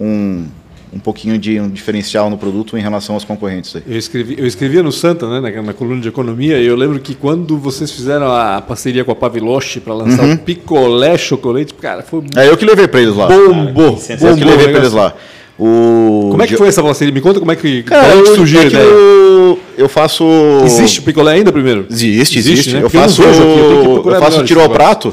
[0.00, 0.44] um,
[0.92, 3.76] um pouquinho de um diferencial no produto em relação aos concorrentes.
[3.76, 3.82] Aí.
[3.86, 6.98] Eu, escrevi, eu escrevia no Santa, né, na, na coluna de economia, e eu lembro
[7.00, 10.34] que quando vocês fizeram a parceria com a Paviloche para lançar Uhum.
[10.34, 13.26] o picolé chocolate, cara, foi É eu que levei para eles lá.
[13.28, 13.96] bombou.
[13.96, 15.14] que eu que levei para eles lá.
[15.60, 17.12] O Como é que foi essa parceria?
[17.12, 18.82] Me conta como é que, Cara, como é que eu, surgiu a é ideia.
[18.84, 20.24] eu, eu faço.
[20.64, 21.84] Existe o picolé ainda primeiro?
[21.90, 22.72] Existe, Existe, existe.
[22.74, 22.78] né?
[22.78, 25.12] Eu eu faço, vejo aqui, eu eu faço tiro ao prato.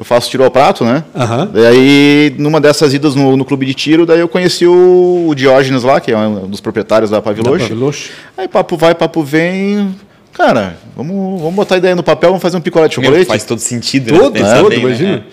[0.00, 1.04] Eu faço tiro ao prato, né?
[1.14, 1.50] Aham.
[1.54, 5.34] E aí, numa dessas idas no, no clube de tiro, daí eu conheci o, o
[5.34, 8.10] Diógenes lá, que é um dos proprietários da Da Paviloche.
[8.34, 9.94] Aí papo vai, papo vem.
[10.32, 13.28] Cara, vamos, vamos botar a ideia no papel, vamos fazer um picolé de Meu, chocolate.
[13.28, 14.08] faz todo sentido.
[14.18, 14.54] Todo, né?
[14.54, 14.84] Todo, bem, né?
[14.86, 15.24] imagina.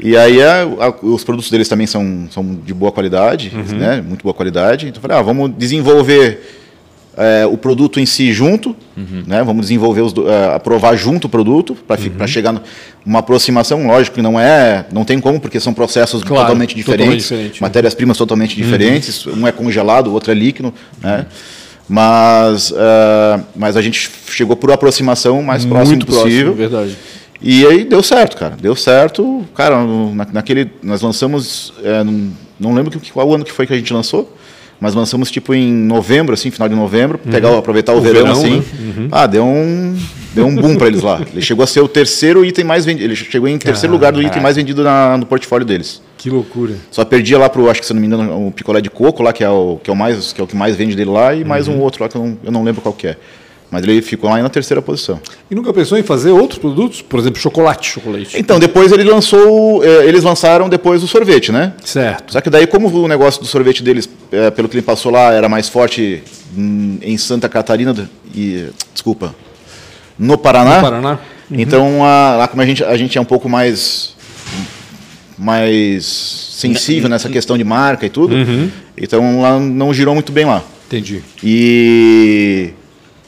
[0.00, 3.78] E aí a- a- os produtos deles também são, são de boa qualidade, Uhum.
[3.78, 4.02] né?
[4.04, 4.88] Muito boa qualidade.
[4.88, 6.65] Então eu falei, ah, vamos desenvolver
[7.16, 9.22] é, o produto em si junto, Uhum.
[9.26, 9.42] né?
[9.42, 12.26] Vamos desenvolver os é, aprovar junto o produto para Uhum.
[12.26, 12.54] chegar
[13.04, 17.22] numa aproximação, lógico que não é, não tem como porque são processos Claro, totalmente diferentes,
[17.24, 17.60] diferente.
[17.60, 17.66] Uhum.
[17.66, 21.26] matérias-primas totalmente diferentes, um é congelado, o outro é líquido, né?
[21.88, 26.52] Mas, é, mas a gente chegou por aproximação mais próximo Muito possível.
[26.54, 26.96] próximo, verdade.
[27.40, 28.56] E aí deu certo, cara.
[28.60, 29.44] Deu certo.
[29.54, 30.70] Cara, na- naquele.
[30.82, 31.72] Nós lançamos.
[31.84, 34.34] é, num- não lembro que, qual ano que foi que a gente lançou.
[34.80, 38.32] Mas lançamos tipo em novembro, assim, final de novembro, pegar, aproveitar o, O verão, verão,
[38.32, 38.56] assim.
[38.58, 39.08] né?
[39.10, 39.96] Ah, deu um,
[40.34, 41.20] deu um boom para eles lá.
[41.32, 43.04] Ele chegou a ser o terceiro item mais vendido.
[43.04, 46.02] Ele chegou em terceiro lugar do item mais vendido na- no portfólio deles.
[46.18, 46.74] Que loucura.
[46.90, 49.32] Só perdia lá pro, acho que se não me engano, o picolé de coco lá,
[49.32, 51.34] que é o que é o mais, que é o que mais vende dele lá,
[51.34, 51.76] e mais Uhum.
[51.76, 53.16] um outro lá que eu não, eu não lembro qual que é.
[53.70, 55.20] Mas ele ficou lá na terceira posição.
[55.50, 57.02] E nunca pensou em fazer outros produtos?
[57.02, 58.38] Por exemplo, chocolate, chocolate.
[58.38, 61.72] Então, depois ele lançou, eh, eles lançaram depois o sorvete, né?
[61.84, 62.32] Certo.
[62.32, 65.32] Só que daí, como o negócio do sorvete deles, eh, pelo que ele passou lá,
[65.32, 66.22] era mais forte
[66.56, 69.34] em Santa Catarina e, desculpa,
[70.16, 70.76] no Paraná.
[70.76, 71.18] No Paraná?
[71.50, 74.14] Então, a- lá como a gente, a gente é um pouco mais
[75.38, 78.34] mais sensível nessa questão de marca e tudo,
[78.96, 80.62] então lá não girou muito bem lá.
[80.86, 81.22] Entendi.
[81.42, 82.70] E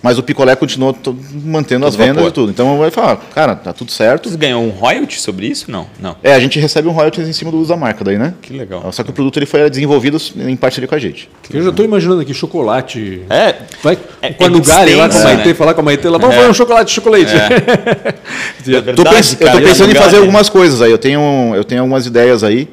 [0.02, 0.96] mas o picolé continuou
[1.44, 2.28] mantendo as Todo vendas vapor.
[2.30, 2.50] e tudo.
[2.50, 4.24] Então vai falar, cara, tá tudo certo.
[4.28, 5.70] Vocês ganham um royalty sobre isso?
[5.70, 6.14] Não, não.
[6.22, 8.34] É, a gente recebe um royalties em cima do uso da marca daí, né?
[8.40, 8.90] Que legal.
[8.92, 11.28] Só que o produto ele foi desenvolvido em parceria com a gente.
[11.52, 13.22] Eu já estou imaginando aqui chocolate.
[13.28, 15.54] É, Vai É- com a é Nugari lá com a Maitê, né?
[15.54, 16.38] falar com a Maitê lá, vamos É.
[16.38, 17.32] fazer um chocolate, chocolate.
[17.34, 18.12] É
[18.64, 18.70] Tô
[19.02, 20.90] verdade, pens- eu cara, tô pensando em fazer algumas coisas aí.
[20.90, 22.68] Eu tenho, eu tenho algumas ideias aí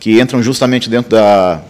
[0.00, 1.60] que entram justamente dentro da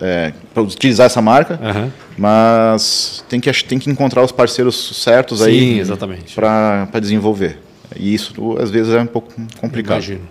[0.00, 1.92] é, para utilizar essa marca, Aham.
[2.16, 6.34] Mas tem que tem que encontrar os parceiros certos Sim, aí exatamente.
[6.34, 7.58] para desenvolver.
[7.96, 9.96] E isso às vezes é um pouco complicado.
[9.96, 10.28] Imagino.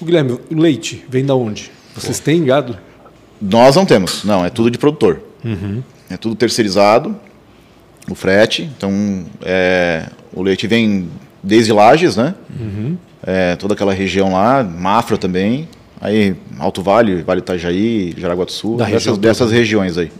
[0.00, 1.70] O Guilherme, o leite vem da onde?
[1.94, 2.76] Vocês têm gado?
[3.40, 5.20] Nós não temos, não, é tudo de produtor.
[6.10, 7.16] É tudo terceirizado,
[8.10, 8.70] o frete.
[8.76, 11.08] Então, é, o leite vem
[11.42, 12.34] desde Lages, né?
[13.26, 15.68] É, toda aquela região lá, Mafra também.
[16.00, 20.10] Aí, Alto Vale, Vale Itajaí, Jaraguá do Sul, Da região dessas, dessas regiões aí.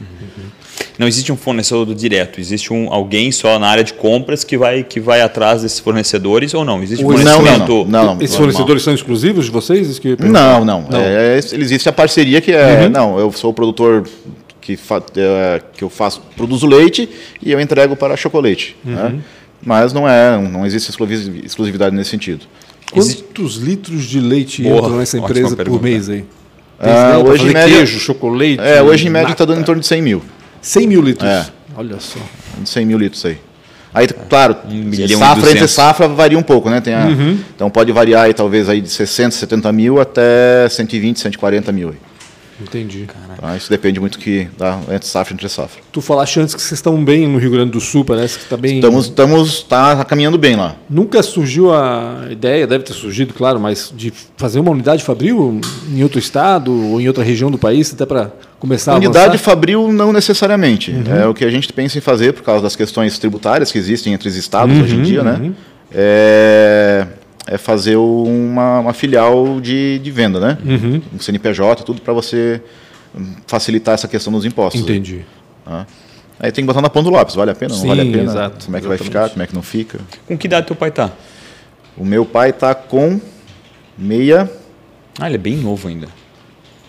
[0.97, 4.85] Não existe um fornecedor direto, existe um, alguém só na área de compras que vai,
[4.85, 6.81] que vai atrás desses fornecedores ou não?
[6.83, 7.85] Existe Ou não, não, fornecimento.
[7.91, 8.23] não, não.
[8.23, 9.99] Esses fornecedores são exclusivos de vocês?
[9.99, 10.31] Perguntar.
[10.31, 10.87] Não, não.
[10.97, 12.89] É, é, existe a parceria que é.
[12.89, 14.07] Não, eu sou o produtor
[14.61, 17.09] que, fa, é, que eu faço, produzo leite
[17.43, 18.77] e eu entrego para chocolate.
[18.85, 19.17] Né?
[19.67, 22.47] Mas não é, não existe exclusivi- exclusividade nesse sentido.
[22.93, 25.83] Quantos litros de leite Boa, entram nessa empresa por pergunta.
[25.83, 26.25] mês aí?
[26.79, 28.59] Ah, hoje, em média- queijo, chocolate.
[28.61, 30.23] É, hoje em média está dando em torno de 100 mil.
[30.65, 31.29] 100 mil litros.
[31.29, 31.47] É.
[31.77, 32.19] Olha só.
[32.59, 33.39] De 100 mil litros aí.
[33.93, 35.71] Aí, claro, e safra entre 200.
[35.71, 36.81] safra varia um pouco, né?
[36.81, 37.07] Tem a-
[37.55, 41.91] Então pode variar aí, talvez aí de 60, 70 mil até 120, 140 mil.
[41.91, 41.97] Aí.
[42.61, 43.07] Entendi.
[43.41, 43.57] Tá?
[43.57, 45.83] Isso depende muito que da entre safra entre safra.
[45.91, 48.57] Tu falaste antes que vocês estão bem no Rio Grande do Sul, parece que está
[48.57, 48.77] bem.
[48.77, 50.77] Estamos, estamos tá caminhando bem lá.
[50.89, 55.61] Nunca surgiu a ideia, deve ter surgido, claro, mas de fazer uma unidade fabril
[55.93, 59.93] em outro estado ou em outra região do país, até para começar a Unidade fabril
[59.93, 60.95] não necessariamente.
[61.21, 64.13] É o que a gente pensa em fazer por causa das questões tributárias que existem
[64.13, 65.53] entre os estados hoje em dia, né?
[65.93, 67.07] É,
[67.47, 70.59] é fazer uma, uma filial de, de venda, né?
[71.15, 72.61] Um CNPJ, tudo para você
[73.15, 74.81] hum, facilitar essa questão dos impostos.
[74.81, 75.25] Entendi.
[75.65, 75.87] tá?
[76.41, 78.05] Aí tem que botar na ponta do lápis, vale a pena, não Sim, vale a
[78.05, 78.23] pena?
[78.23, 79.05] exato, como é que vai exatamente.
[79.05, 80.01] ficar, como é que não fica?
[80.27, 81.11] Com que idade teu pai tá?
[81.97, 83.21] O meu pai está com
[83.97, 84.51] meia,
[85.21, 86.09] Ah, ele é bem novo ainda.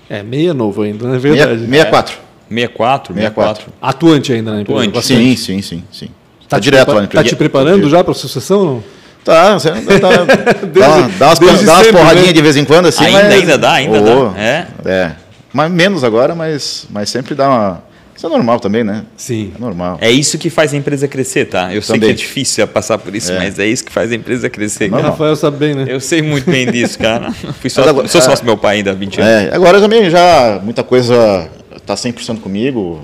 [0.10, 1.60] É, meia novo ainda, não é meia, verdade.
[1.68, 2.18] 64.
[2.49, 3.64] 64, 64.
[3.66, 3.74] 64.
[3.82, 4.82] Atuante ainda na empresa.
[4.82, 5.06] Atuante.
[5.06, 6.08] Sim, sim, sim, sim.
[6.47, 7.26] Tá, Tá, direto lá na Tá empresa.
[7.30, 8.84] te preparando já para a sucessão ou não?
[9.26, 12.34] Tá, você dá, dá, dá, umas, dá umas sempre, porradinhas né?
[12.34, 13.03] de vez em quando, assim.
[13.05, 14.39] Ainda, mas- ainda dá, ainda Ô, dá.
[14.39, 14.67] É.
[14.86, 15.11] É.
[15.51, 17.84] Mas menos agora, mas, mas sempre dá uma.
[18.15, 19.03] Isso é normal também, né?
[19.17, 19.51] Sim.
[19.57, 19.97] É normal.
[19.99, 21.73] É isso que faz a empresa crescer, tá?
[21.73, 22.09] Eu sei Também.
[22.15, 23.38] que é difícil passar por isso, É.
[23.39, 24.88] mas é isso que faz a empresa crescer.
[24.88, 25.03] O cara.
[25.09, 25.86] Rafael sabe bem, né?
[25.89, 27.32] Eu sei muito bem disso, cara.
[27.59, 28.23] Fui só, agora- sou é.
[28.23, 29.32] sócio do meu pai ainda há 20 anos.
[29.51, 31.49] É, agora também já muita coisa
[31.86, 33.01] tá 100% comigo.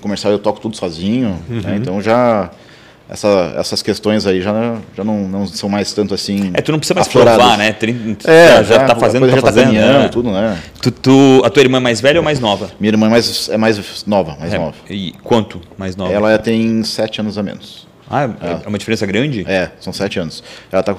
[0.00, 1.38] Comercial eu toco tudo sozinho.
[1.48, 1.60] Uhum.
[1.60, 1.76] né?
[1.80, 2.50] Então já.
[3.08, 6.50] Essa, essas questões aí já, já não, não são mais tanto assim.
[6.52, 7.40] É, tu não precisa mais afloradas.
[7.40, 7.74] provar, né?
[8.24, 9.64] É, já, tá fazendo, coisa tá já fazendo.
[9.64, 10.08] caminhando, né?
[10.08, 10.58] tudo, né?
[10.82, 12.70] Tu, tu- a tua irmã é mais velha ou mais nova?
[12.78, 14.74] Minha irmã é mais, é mais nova, mais É, nova.
[14.90, 16.12] E quanto mais nova?
[16.12, 17.88] Ela tem sete anos a menos.
[18.10, 19.42] Ah, é, é uma diferença grande?
[19.48, 20.42] É, são sete anos.
[20.70, 20.94] Ela tá,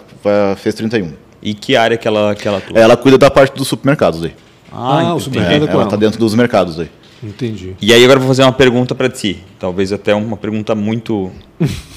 [0.57, 1.13] fez 31.
[1.43, 2.77] E que área que ela, que ela atua?
[2.79, 4.33] Ela cuida da parte dos supermercados aí.
[4.71, 5.23] Ah, o entendi.
[5.23, 5.83] supermercado É, é ela ela.
[5.83, 6.89] está dentro dos mercados aí.
[7.21, 7.75] Entendi.
[7.81, 9.43] E aí agora eu vou fazer uma pergunta para ti.
[9.59, 11.31] Talvez até uma pergunta muito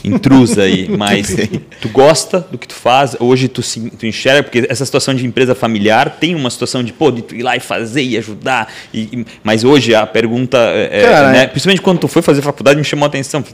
[0.04, 1.36] intrusa aí, mas
[1.80, 3.16] tu gosta do que tu faz?
[3.20, 6.92] Hoje tu, se, tu enxerga, porque essa situação de empresa familiar tem uma situação de,
[6.92, 8.72] pô, de tu ir lá e fazer e ajudar.
[8.92, 12.22] E, e- mas hoje a pergunta, é, é, Cara, né, é- principalmente quando tu foi
[12.22, 13.44] fazer faculdade, me chamou a atenção.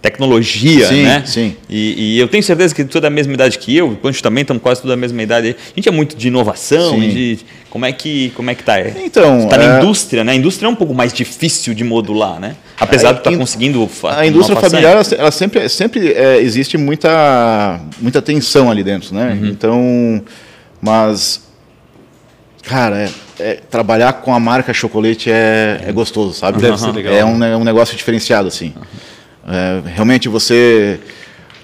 [0.00, 1.24] Tecnologia, Sim, né?
[1.26, 1.56] sim.
[1.68, 4.22] E, e eu tenho certeza que tu é da mesma idade que eu, o Pancho
[4.22, 5.56] também estamos quase tudo da mesma idade.
[5.58, 7.02] A gente é muito de inovação Sim.
[7.02, 7.38] e de.
[7.68, 8.80] Como é que, como é que tá?
[8.80, 10.32] Então, Tu tá na é- indústria, né?
[10.32, 12.54] A indústria é um pouco mais difícil de modular, né?
[12.78, 16.78] Apesar A de estar in- conseguindo A indústria familiar, ela, ela sempre, sempre é, existe
[16.78, 19.36] muita, muita tensão ali dentro, né?
[19.38, 19.48] Uhum.
[19.48, 20.22] Então,
[20.80, 21.42] mas,
[22.62, 26.60] cara, é- é, trabalhar com a marca chocolate é, é gostoso, sabe?
[26.60, 27.56] Deve ser legal, É né?
[27.56, 28.72] um, um negócio diferenciado, assim.
[29.48, 31.00] É, realmente você...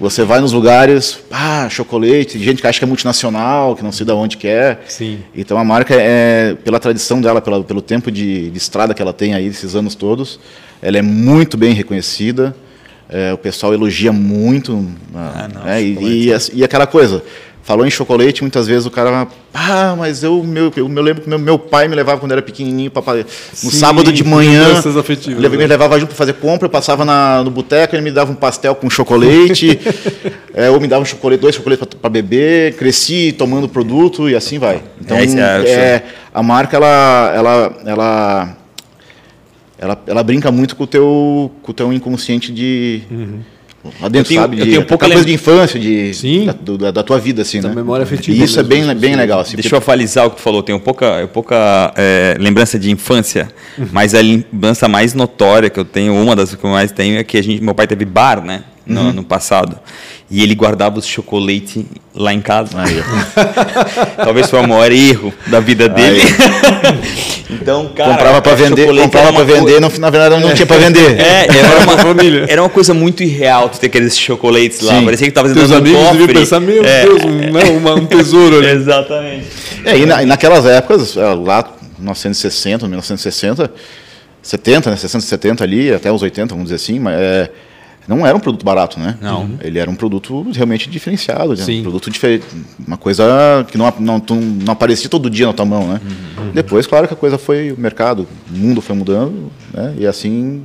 [0.01, 4.05] Você vai nos lugares, ah, chocolate, gente que acha que é multinacional, que não sei
[4.05, 4.77] de onde que é.
[4.89, 5.21] Sim.
[5.33, 9.13] Então a marca, é, pela tradição dela, pela, pelo tempo de, de estrada que ela
[9.13, 10.41] tem aí, esses anos todos,
[10.83, 12.57] ela é muito bem reconhecida.
[13.09, 14.85] É, o pessoal elogia muito.
[15.15, 17.23] Ah, não, né, e, e, e aquela coisa,
[17.65, 21.29] falou em chocolate, muitas vezes o cara, ah, mas eu, meu, eu me lembro que
[21.31, 24.75] meu, meu pai me levava quando era pequenininho, pra, pa- no Sim, sábado de manhã,
[24.79, 25.57] afetivas, ele né?
[25.57, 28.35] me levava junto para fazer compra, eu passava na, no boteco, ele me dava um
[28.35, 29.81] pastel com chocolate,
[30.53, 34.59] é, ou me dava um chocolate, dois chocolates para beber, cresci tomando produto e assim
[34.59, 34.83] vai.
[35.01, 36.03] Então, É, é- é,
[36.35, 38.57] a marca, ela, ela, ela,
[39.79, 43.03] ela, ela brinca muito com o teu, com o teu inconsciente de...
[44.01, 44.59] Lá dentro, Eu tenho- sabe?
[44.61, 46.47] eu De, tenho pouca coisa de infância, de, Sim.
[46.47, 47.75] da, do- da, da tua vida, assim, Da né?
[47.75, 49.41] memória afetiva E isso é mesmo, bem, bem legal.
[49.41, 50.63] Assim, Deixa eu avalizar o que tu falou.
[50.63, 53.49] Tenho pouca, eu pouca é, lembrança de infância,
[53.93, 57.25] mas a lembrança mais notória que eu tenho, uma das que eu mais tenho, é
[57.25, 58.63] que a gente, meu pai teve bar, né?
[58.87, 59.79] No, no passado.
[60.31, 62.71] E ele guardava os chocolate lá em casa.
[64.17, 66.21] Talvez foi o maior erro da vida dele.
[67.51, 70.67] então, cara, comprava para vender, comprava para co- vender, no final, na verdade não tinha
[70.67, 71.21] para vender.
[71.21, 72.47] É, era uma, família.
[72.49, 74.99] era uma coisa muito irreal tu ter aqueles chocolates lá.
[74.99, 75.05] Sim.
[75.05, 76.41] Parecia que tava Teus dentro de um amigos deviam cofre.
[76.41, 78.69] pensar, meu É, Deus, um, né, uma- um tesouro ali.
[78.69, 79.47] Exatamente.
[79.85, 81.65] É, e, na- e naquelas épocas, é, lá
[81.99, 83.71] 1960, 1960,
[84.43, 87.51] 70, né, 60, 70 ali, até os 80, vamos dizer assim, mas é,
[88.07, 89.17] não era um produto barato, né?
[89.21, 89.51] Não.
[89.61, 91.65] Ele era um produto realmente diferenciado, né?
[91.65, 91.81] Sim.
[91.81, 92.45] um produto diferente,
[92.87, 93.25] uma coisa
[93.71, 94.23] que não, não,
[94.65, 96.01] não aparecia todo dia na tua mão, né?
[96.53, 99.95] Depois, claro que a coisa foi, o mercado, o mundo foi mudando, né?
[99.99, 100.63] E assim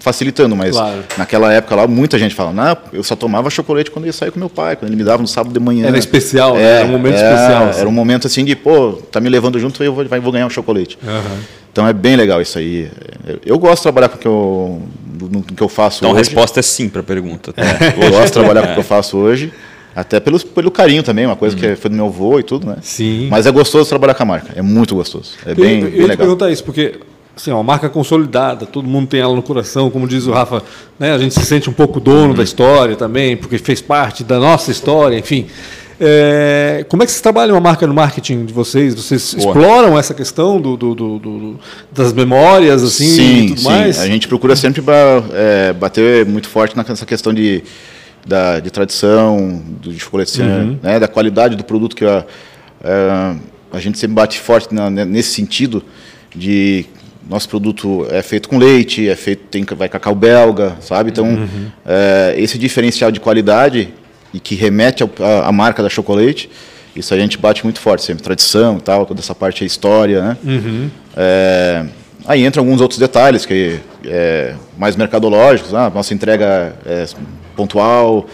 [0.00, 1.04] facilitando, mas Claro.
[1.16, 4.30] naquela época lá muita gente falava, não, eu só tomava chocolate quando eu ia sair
[4.30, 5.86] com meu pai, quando ele me dava no sábado de manhã.
[5.86, 6.62] Era especial, né?
[6.62, 7.80] Era um momento especial, assim.
[7.80, 10.50] Era um momento assim de, pô, tá me levando junto, eu vou, vou ganhar um
[10.50, 10.98] chocolate.
[11.72, 12.90] Então é bem legal isso aí.
[13.26, 14.82] Eu, eu gosto de trabalhar com o que eu,
[15.26, 16.30] no, no que eu faço Então a hoje.
[16.30, 17.52] resposta é sim para a pergunta.
[17.52, 17.62] tá?
[18.02, 19.52] Eu gosto de trabalhar com o que eu faço hoje.
[19.96, 22.76] Até pelo, pelo carinho também, uma coisa que foi do meu avô e tudo, né?
[22.82, 23.26] Sim.
[23.30, 24.52] Mas é gostoso trabalhar com a marca.
[24.54, 25.32] É muito gostoso.
[25.44, 26.16] É Eu- bem, eu, bem ia te legal.
[26.18, 27.00] perguntar isso, porque
[27.36, 30.62] assim, ó, uma marca consolidada, todo mundo tem ela no coração, como diz o Rafa,
[30.98, 32.34] né, a gente se sente um pouco dono Uhum.
[32.34, 35.46] da história também, porque fez parte da nossa história, enfim.
[36.00, 38.94] É, como é que vocês trabalham a marca no marketing de vocês?
[38.94, 39.48] Vocês Boa.
[39.48, 43.64] exploram essa questão do, do- do- das memórias assim, e sim, tudo sim.
[43.68, 43.98] mais?
[43.98, 44.94] A gente procura sempre ba-
[45.32, 47.64] é, bater muito forte nessa questão de,
[48.24, 50.78] da, de tradição, do de chocolate, Uhum.
[50.82, 52.24] né, da qualidade do produto que a,
[52.84, 53.34] é,
[53.72, 55.82] a gente sempre bate forte na- ne- nesse sentido
[56.34, 56.86] de
[57.28, 61.10] nosso produto é feito com leite, é feito tem vai cacau belga, sabe?
[61.10, 61.66] Então Uhum.
[61.84, 63.92] é, esse diferencial de qualidade
[64.32, 65.04] e que remete
[65.44, 66.50] à marca da chocolate,
[66.94, 70.22] isso a gente bate muito forte sempre, tradição e tal, toda essa parte é história,
[70.22, 70.36] né?
[70.44, 70.90] Uhum.
[71.16, 71.84] É,
[72.26, 77.06] aí entram alguns outros detalhes que é, mais mercadológicos, ah, nossa entrega é
[77.54, 78.26] pontual,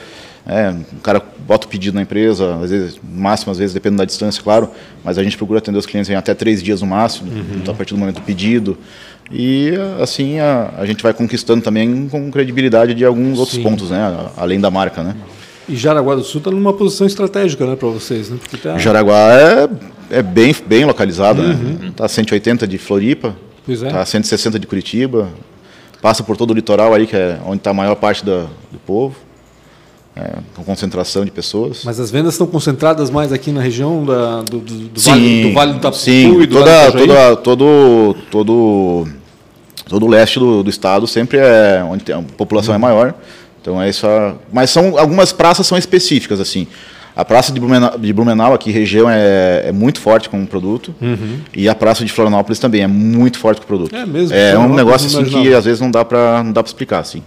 [0.47, 3.99] é, o cara bota o pedido na empresa, às vezes, no máximo, às vezes, dependendo
[3.99, 4.71] da distância, claro,
[5.03, 7.77] mas a gente procura atender os clientes em até três dias no máximo, então, a
[7.77, 8.79] partir do momento do pedido.
[9.31, 9.73] E
[10.03, 13.63] assim a, a gente vai conquistando também com credibilidade de alguns outros Sim.
[13.63, 14.29] pontos, né?
[14.37, 15.15] Além da marca, né?
[15.69, 18.37] E Jaraguá do Sul está numa posição estratégica né, para vocês, né?
[18.41, 19.69] Porque tá, Jaraguá é,
[20.19, 21.93] é bem, bem localizado, né?
[21.97, 23.35] Tá 180 de Floripa,
[23.65, 23.89] Pois é.
[23.89, 25.29] tá 160 de Curitiba,
[26.03, 28.79] passa por todo o litoral aí, que é onde está a maior parte da- do
[28.85, 29.17] povo,
[30.15, 31.81] é, com concentração de pessoas.
[31.83, 35.53] Mas as vendas estão concentradas mais aqui na região da- do, do, do vale, do
[35.55, 39.09] Vale do sim, e do toda, Vale do toda, todo, todo,
[39.89, 42.77] todo o leste do, do estado sempre é onde tem- a população Uhum.
[42.77, 43.15] é maior.
[43.65, 44.07] Então é isso.
[44.53, 46.67] Mas são algumas praças são específicas assim.
[47.17, 50.95] A praça de Blumenau, de Blumenau aqui região é, é muito forte com o produto
[51.55, 53.95] e a praça de Florianópolis também é muito forte com o produto.
[53.95, 54.03] Uhum.
[54.03, 56.63] É mesmo, É um Florianópolis negócio assim que às vezes não dá para não dá
[56.63, 57.23] para explicar assim.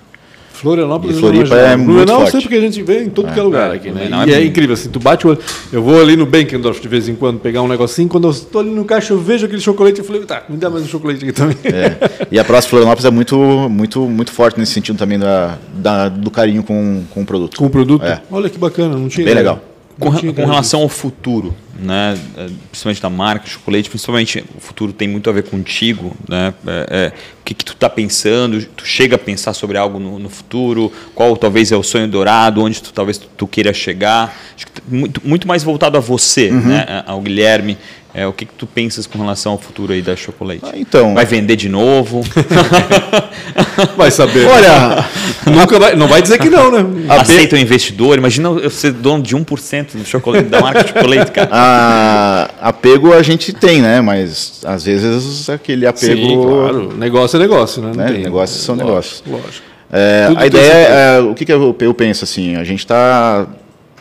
[0.57, 2.31] Florianópolis E não Floripa é muito eu forte.
[2.31, 4.01] sei porque a gente vê em todo que é lugar aqui, né?
[4.07, 5.39] Blumenau E é é incrível, assim, tu bate o olho.
[5.71, 8.61] Eu vou ali no Benkendorf de vez em quando pegar um negocinho, quando eu estou
[8.61, 11.23] ali no caixa eu vejo aquele chocolate, eu falei, tá, me dá mais um chocolate
[11.23, 11.57] aqui também.
[11.65, 12.27] É.
[12.31, 13.37] E a de Florianópolis é muito
[13.69, 17.57] muito muito forte nesse sentido também da, da- do carinho com, com o produto.
[17.57, 18.03] Com o produto.
[18.05, 18.21] É.
[18.31, 19.61] Olha que bacana, não tinha Bem legal.
[19.99, 25.07] Com, com relação ao futuro, né, é, principalmente da marca, chocolate, principalmente o futuro tem
[25.07, 26.53] muito a ver contigo, né?
[26.65, 27.07] é, é,
[27.39, 28.61] o que, que tu está pensando?
[28.75, 30.91] Tu chega a pensar sobre algo no, no futuro?
[31.15, 32.61] Qual talvez é o sonho dourado?
[32.61, 34.35] Onde tu talvez tu, tu queira chegar?
[34.55, 36.59] Acho que muito, muito mais voltado a você, Uhum.
[36.61, 37.77] né, ao Guilherme.
[38.13, 40.61] É, o que, que tu pensas com relação ao futuro aí da chocolate?
[40.63, 42.21] Ah, então- vai vender de novo?
[43.95, 44.45] Vai saber.
[44.47, 45.05] Olha,
[45.45, 47.05] Nunca vai, não vai dizer que não, né?
[47.09, 48.17] Aceita o investidor?
[48.17, 51.49] Imagina eu ser dono de 1% do chocolate, da marca de chocolate, cara.
[51.67, 54.01] A, apego a gente tem, né?
[54.01, 56.15] Mas às vezes aquele apego.
[56.15, 56.97] Sim, claro.
[56.97, 57.91] Negócio é negócio, né?
[57.95, 58.17] Né?
[58.19, 59.23] Negócios são lógico, negócios.
[59.27, 59.67] Lógico.
[59.91, 63.47] É, a ideia é, o que, que eu, eu penso assim, a gente está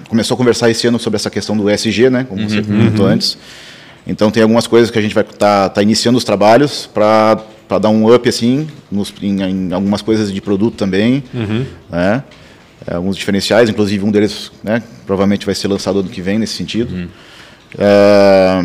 [0.09, 3.37] começou a conversar esse ano sobre essa questão do ESG, né, como você comentou antes.
[4.07, 7.43] Então tem algumas coisas que a gente vai estar tá, iniciando os trabalhos para
[7.81, 11.25] dar um up assim nos, em, em algumas coisas de produto também,
[11.91, 12.23] né?
[12.87, 16.55] É, alguns diferenciais, inclusive um deles, né, provavelmente vai ser lançado ano que vem nesse
[16.55, 17.09] sentido.
[17.79, 18.65] É,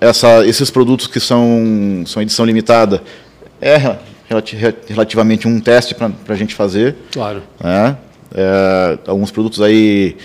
[0.00, 3.02] essa, esses produtos que são, são edição limitada
[3.60, 3.96] é
[4.28, 4.56] relati-
[4.88, 6.96] relativamente um teste para a gente fazer.
[7.12, 7.42] Claro.
[7.62, 7.96] né?
[8.34, 10.16] É, alguns produtos aí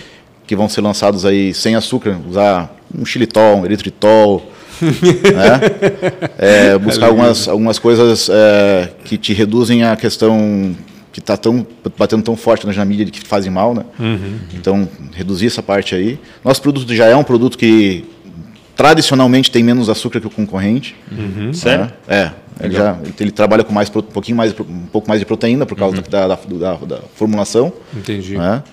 [0.46, 4.50] que vão ser lançados aí sem açúcar, usar um xilitol, um eritritol,
[4.82, 5.60] né?
[6.38, 10.76] É, buscar algumas, algumas coisas é, que te reduzem a questão
[11.14, 11.64] que está tão
[11.96, 13.84] batendo tão forte na mídia de que fazem mal, né?
[14.52, 16.18] Então reduzir essa parte aí.
[16.44, 18.04] Nosso produto já é um produto que
[18.74, 20.96] tradicionalmente tem menos açúcar que o concorrente.
[21.12, 21.54] Uhum.
[21.54, 21.88] Sério?
[22.08, 22.32] É.
[22.60, 25.78] Ele, já, ele trabalha com mais, um pouquinho mais, um pouco mais de proteína por
[25.78, 26.02] causa uhum.
[26.10, 27.72] da, da, da, da, formulação.
[27.96, 28.36] Entendi.
[28.36, 28.64] Né?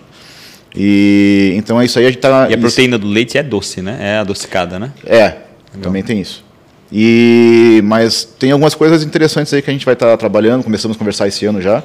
[0.76, 2.08] E então é isso aí.
[2.08, 3.98] A gente tá, e a proteína do leite é doce, né?
[4.00, 4.92] É adocicada, né?
[5.06, 5.44] É, Legal.
[5.84, 6.44] também tem isso.
[6.92, 10.64] E mas tem algumas coisas interessantes aí que a gente vai estar tá trabalhando.
[10.64, 11.84] Começamos a conversar esse ano já.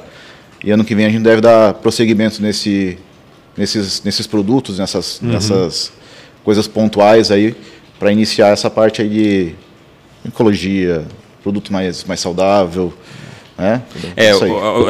[0.65, 2.99] E ano que vem a gente deve dar prosseguimento nesse,
[3.57, 5.29] nesses, nesses produtos, nessas, uhum.
[5.29, 5.93] nessas
[6.45, 7.55] coisas pontuais aí
[7.99, 9.55] para iniciar essa parte aí de
[10.27, 11.05] ecologia,
[11.43, 12.93] produto mais, mais saudável.
[13.59, 13.83] Né?
[14.15, 14.33] É,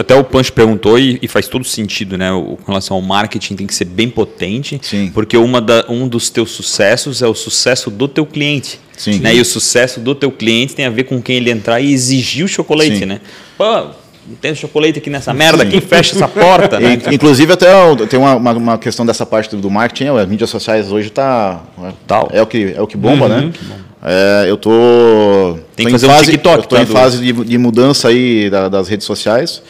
[0.00, 2.32] até o Pancho perguntou e, e, faz todo sentido, né?
[2.32, 5.12] O, com relação ao marketing tem que ser bem potente, Sim.
[5.14, 8.80] porque uma da, um dos teus sucessos é o sucesso do teu cliente.
[8.96, 9.20] Sim.
[9.20, 9.36] Né?
[9.36, 12.44] E o sucesso do teu cliente tem a ver com quem ele entrar e exigir
[12.44, 13.06] o chocolate, Sim.
[13.06, 13.20] né?
[13.56, 13.90] Pô,
[14.28, 16.80] não tem chocolate aqui nessa merda, quem fecha essa porta?
[16.80, 16.98] Né?
[17.12, 17.68] Inclusive, até
[18.08, 21.62] tem uma, uma, uma, questão dessa parte do marketing, as mídias sociais hoje tá,
[22.06, 22.28] Tal.
[22.32, 23.36] é o que é o que bomba, né?
[23.36, 23.52] uhum, né?
[23.52, 23.86] Que bomba.
[24.02, 26.60] É, eu tô, tem que fazer fase, um TikTok.
[26.60, 29.62] Estou em fase de, de, mudança aí da, das redes sociais.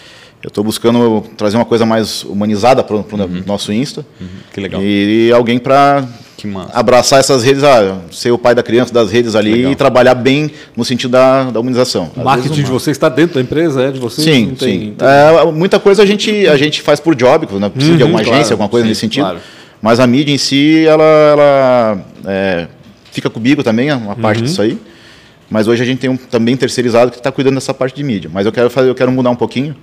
[0.43, 3.43] Eu estou buscando trazer uma coisa mais humanizada para o uhum.
[3.47, 4.05] nosso Insta.
[4.21, 4.27] Uhum.
[4.53, 4.83] Que legal.
[4.83, 6.07] E, e alguém para
[6.73, 9.73] abraçar essas redes, ah, ser o pai da criança das redes ali legal.
[9.73, 12.11] e trabalhar bem no sentido da, da humanização.
[12.17, 14.23] O marketing de você está dentro da empresa, é de você?
[14.23, 14.57] Sim, sim.
[14.57, 14.97] Tem...
[15.01, 17.69] É, muita coisa a gente, a gente faz por job, né?
[17.69, 19.25] precisa uhum, de alguma agência, claro, alguma coisa sim, nesse sentido.
[19.25, 19.39] Claro.
[19.81, 22.69] Mas a mídia em si, ela, ela é,
[23.11, 24.45] fica comigo também, uma parte uhum.
[24.45, 24.79] disso aí.
[25.49, 28.31] Mas hoje a gente tem um também terceirizado que está cuidando dessa parte de mídia.
[28.33, 29.77] Mas eu quero fazer, eu quero mudar um pouquinho,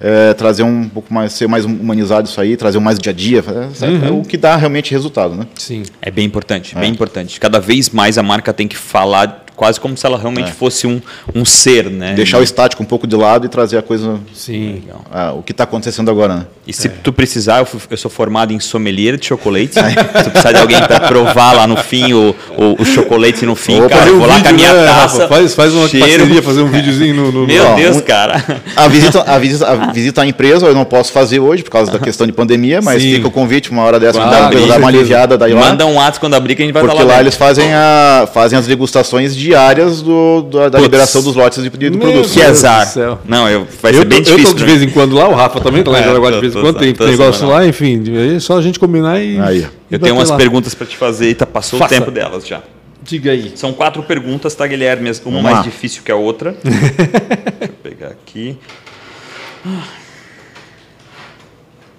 [0.00, 3.44] é, trazer um pouco mais, ser mais humanizado isso aí, trazer mais dia a dia,
[3.46, 4.06] é, uhum.
[4.06, 5.46] é o que dá realmente resultado, né?
[5.56, 5.82] Sim.
[6.00, 6.92] É bem importante, bem é.
[6.92, 7.40] importante.
[7.40, 10.52] Cada vez mais a marca tem que falar quase como se ela realmente é.
[10.52, 11.02] fosse um,
[11.34, 12.14] um ser, né?
[12.14, 14.20] Deixar o estático um pouco de lado e trazer a coisa.
[14.32, 14.84] Sim.
[15.10, 16.46] A, o que está acontecendo agora, né?
[16.64, 16.90] E se é.
[17.02, 19.74] tu precisar, eu, eu, sou formado em sommelier de chocolate.
[19.74, 23.56] se tu precisar de alguém para provar lá no fim o, o, o chocolate no
[23.56, 25.22] fim, Ou cara, um vou vídeo, lá com a minha né, taça.
[25.22, 26.06] Rafa, faz, faz uma cheiro.
[26.06, 27.32] parceria, fazer um videozinho no.
[27.32, 27.76] no Meu no...
[27.76, 28.62] Deus, cara.
[28.76, 31.90] A visita, a, visita, a visita à empresa eu não posso fazer hoje por causa
[31.90, 33.16] da questão de pandemia, mas Sim.
[33.16, 35.60] fica o convite, uma hora dessa, claro, dá, dá uma aliviada daí lá.
[35.62, 38.56] Manda um ato quando abrir que a gente vai Porque lá eles fazem, a, fazem
[38.56, 42.32] as degustações diárias do do, da liberação dos lotes de, de produtos.
[42.32, 42.86] Que azar.
[43.24, 44.48] Não, eu, vai eu ser bem difícil.
[44.48, 46.40] Eu tô de vez em quando lá, o Rafa também tá lá em Jaraguá de
[46.40, 48.02] vez em quando, tem, tem negócio lá, enfim,
[48.36, 49.38] é só a gente combinar e.
[49.38, 49.66] Aí.
[49.90, 50.36] Eu tenho umas lá.
[50.36, 51.94] perguntas para te fazer e tá, passou Faça.
[51.94, 52.62] o tempo delas já.
[53.02, 53.52] Diga aí.
[53.54, 55.08] São quatro perguntas, tá, Guilherme?
[55.08, 55.62] Uma Vamos mais lá.
[55.62, 56.54] difícil que a outra.
[56.62, 58.58] Deixa eu pegar aqui.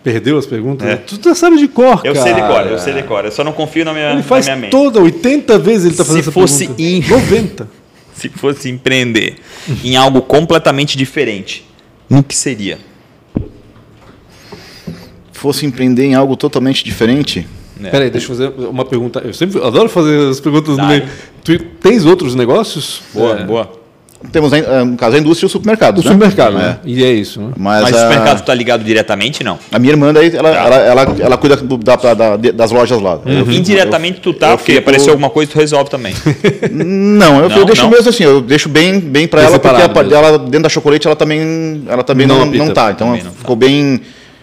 [0.03, 0.87] Perdeu as perguntas?
[0.87, 0.95] É.
[0.95, 2.15] Tu já sabe de cor, eu cara.
[2.15, 3.25] Eu sei de cor, eu sei de cor.
[3.25, 4.71] Eu só não confio na minha, ele faz na minha mente.
[4.71, 6.81] toda, 80 vezes ele está fazendo Se essa fosse pergunta.
[6.81, 7.01] In...
[7.09, 7.67] 90
[8.13, 9.35] se fosse empreender
[9.83, 11.65] em algo completamente diferente,
[12.09, 12.77] no que seria?
[15.31, 17.47] Fosse empreender em algo totalmente diferente?
[17.81, 17.89] É.
[17.89, 19.19] Peraí, deixa eu fazer uma pergunta.
[19.19, 21.07] Eu sempre adoro fazer as perguntas no meio.
[21.43, 23.01] Tu tens outros negócios?
[23.13, 23.43] Boa, é.
[23.45, 23.78] boa.
[24.33, 25.99] Temos, eh, no caso, a indústria e o supermercado.
[25.99, 26.11] O né?
[26.11, 26.77] supermercado, né?
[26.83, 26.89] É.
[26.89, 27.39] E é isso.
[27.39, 27.53] Né?
[27.55, 29.57] Mas, Mas o supermercado está ligado diretamente, não?
[29.71, 30.57] A minha irmã, daí, ela, tá.
[30.57, 33.15] ela, ela, ela, cuida do, da, da, das lojas lá.
[33.15, 33.31] Uhum.
[33.31, 34.83] Eu, Indiretamente tu tá, porque fico...
[34.83, 36.13] apareceu alguma coisa tu resolve também.
[36.69, 37.89] não, eu, não, eu deixo não?
[37.89, 41.15] mesmo assim, eu deixo bem, bem para ela, porque a, ela, dentro da chocolate ela
[41.15, 42.91] também, ela também não, não, não tá.
[42.91, 43.65] Então ficou tá.
[43.67, 44.01] bem...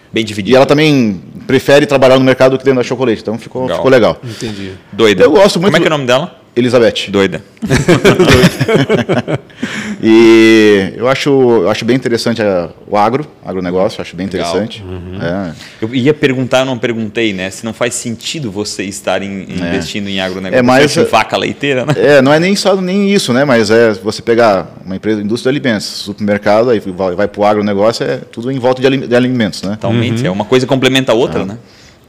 [0.09, 0.53] Bem dividido.
[0.53, 3.77] E ela também prefere trabalhar no mercado do que dentro da chocolate, então ficou legal.
[3.77, 4.17] Ficou legal.
[4.23, 4.71] Entendi.
[4.91, 5.23] Doida.
[5.23, 5.73] Eu gosto muito.
[5.73, 6.46] Como é que é o nome dela?
[6.57, 7.09] Elizabeth.
[7.09, 7.41] Doida.
[10.01, 14.83] e eu acho, eu acho bem interessante a, o agro, agronegócio, acho bem interessante.
[14.83, 15.21] Uhum.
[15.21, 15.53] É.
[15.81, 17.51] Eu ia perguntar, eu não perguntei, né?
[17.51, 19.67] Se não faz sentido você estar em, é.
[19.67, 20.59] investindo em agronegócio.
[20.59, 21.93] É mais vaca leiteira, né?
[21.95, 23.45] É, não é nem só nem isso, né?
[23.45, 27.45] Mas é você pegar uma empresa, indústria de alimentos, supermercado, aí vai, vai para o
[27.45, 29.71] agronegócio, é tudo em volta de, alimentos, né?
[29.71, 30.21] Totalmente.
[30.21, 30.27] Uhum.
[30.27, 31.45] É uma coisa complementa a outra, é.
[31.45, 31.57] né?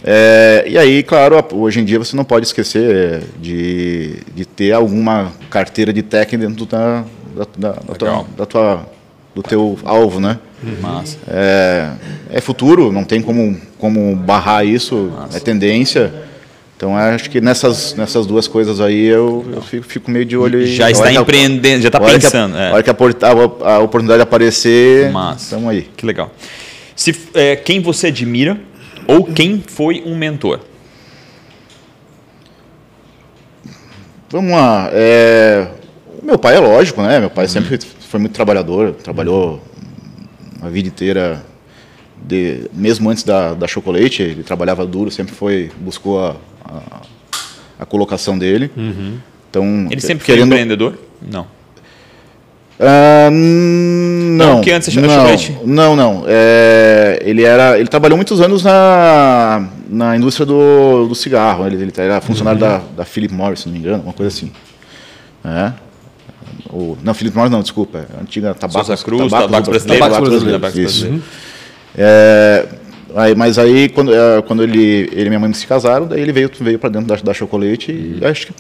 [0.05, 4.73] É, e aí, claro, hoje em dia você não pode esquecer é, de, de ter
[4.73, 8.87] alguma carteira de técnico dentro da, da, da, da, tua, da tua,
[9.35, 10.39] do teu alvo, né?
[10.81, 11.19] Massa.
[11.29, 11.91] É,
[12.31, 15.37] é futuro, não tem como, como barrar isso, Massa.
[15.37, 16.13] é tendência.
[16.77, 20.65] Então acho que nessas, nessas duas coisas aí eu, eu fico, fico, meio de olho.
[20.65, 22.57] Já está empreendendo, já está pensando.
[22.57, 22.73] A, é.
[22.73, 25.89] hora que a, a, a, oportunidade aparecer, estamos aí.
[25.97, 26.33] Que legal.
[26.95, 28.61] Se, é, quem você admira
[29.09, 30.61] ou quem foi um mentor?
[34.29, 34.91] Vamos lá.
[34.93, 35.67] É...
[36.23, 37.19] Meu pai é lógico, né?
[37.19, 37.51] Meu pai uhum.
[37.51, 39.63] sempre foi muito trabalhador, trabalhou
[40.61, 41.43] a vida inteira,
[42.23, 42.69] de...
[42.73, 47.01] mesmo antes da, da chocolate, ele trabalhava duro, sempre foi, buscou a, a,
[47.81, 48.71] a colocação dele.
[48.77, 49.19] Uhum.
[49.49, 50.49] Então, ele sempre querendo...
[50.49, 50.99] foi empreendedor?
[51.23, 51.58] Não.
[52.79, 54.55] Uh, não.
[54.55, 55.07] Não, que antes não,
[55.67, 56.25] não, não.
[56.29, 61.67] É, ele era, ele trabalhou muitos anos na, na indústria do, do cigarro.
[61.67, 64.53] Ele, ele era funcionário da, da Philip Morris, se não me engano, uma coisa assim.
[65.45, 65.73] É.
[66.71, 67.99] O, não, Philip Morris não, desculpa.
[67.99, 68.87] é a antiga tabaco.
[68.87, 69.87] Souza Cruz, Tabaco Brasileiro.
[69.87, 71.05] Tabaco Tabaco Brasileiro, Brasileiro, isso.
[71.07, 71.23] Tabaco
[71.97, 72.67] É,
[73.17, 76.33] aí, mas aí, quando, é, quando ele, ele e minha mãe se casaram, daí ele
[76.33, 78.53] veio, veio para dentro da, da Chocolate e acho que,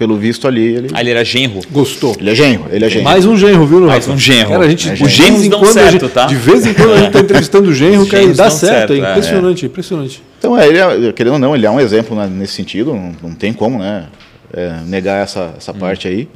[0.00, 1.60] pelo visto ali, ele, Ah, ele era genro.
[1.70, 2.16] Gostou.
[2.18, 2.64] ele é genro.
[2.72, 3.04] Ele é genro.
[3.04, 4.16] Mais um genro, viu, Mais Rafa?
[4.16, 4.48] um genro.
[4.48, 5.10] Cara, a gente, É de genro.
[5.10, 6.24] vez Os genros em dão certo, gente- tá?
[6.24, 8.74] De vez em quando a gente está entrevistando o genro, cara, e genros dá certo,
[8.78, 9.10] certo, é é.
[9.10, 10.22] impressionante, impressionante.
[10.38, 13.12] Então, é, ele é, querendo ou não, ele é um exemplo né, nesse sentido, não,
[13.22, 14.06] não tem como né,
[14.54, 16.26] é, negar essa, essa parte aí.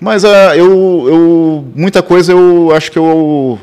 [0.00, 3.58] Mas ah, eu, eu, muita coisa eu acho que eu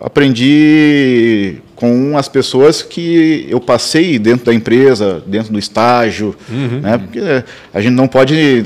[0.00, 6.34] aprendi com as pessoas que eu passei dentro da empresa, dentro do estágio,
[6.82, 7.20] né, porque
[7.72, 8.64] a gente não pode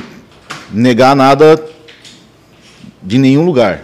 [0.73, 1.63] negar nada
[3.03, 3.83] de nenhum lugar.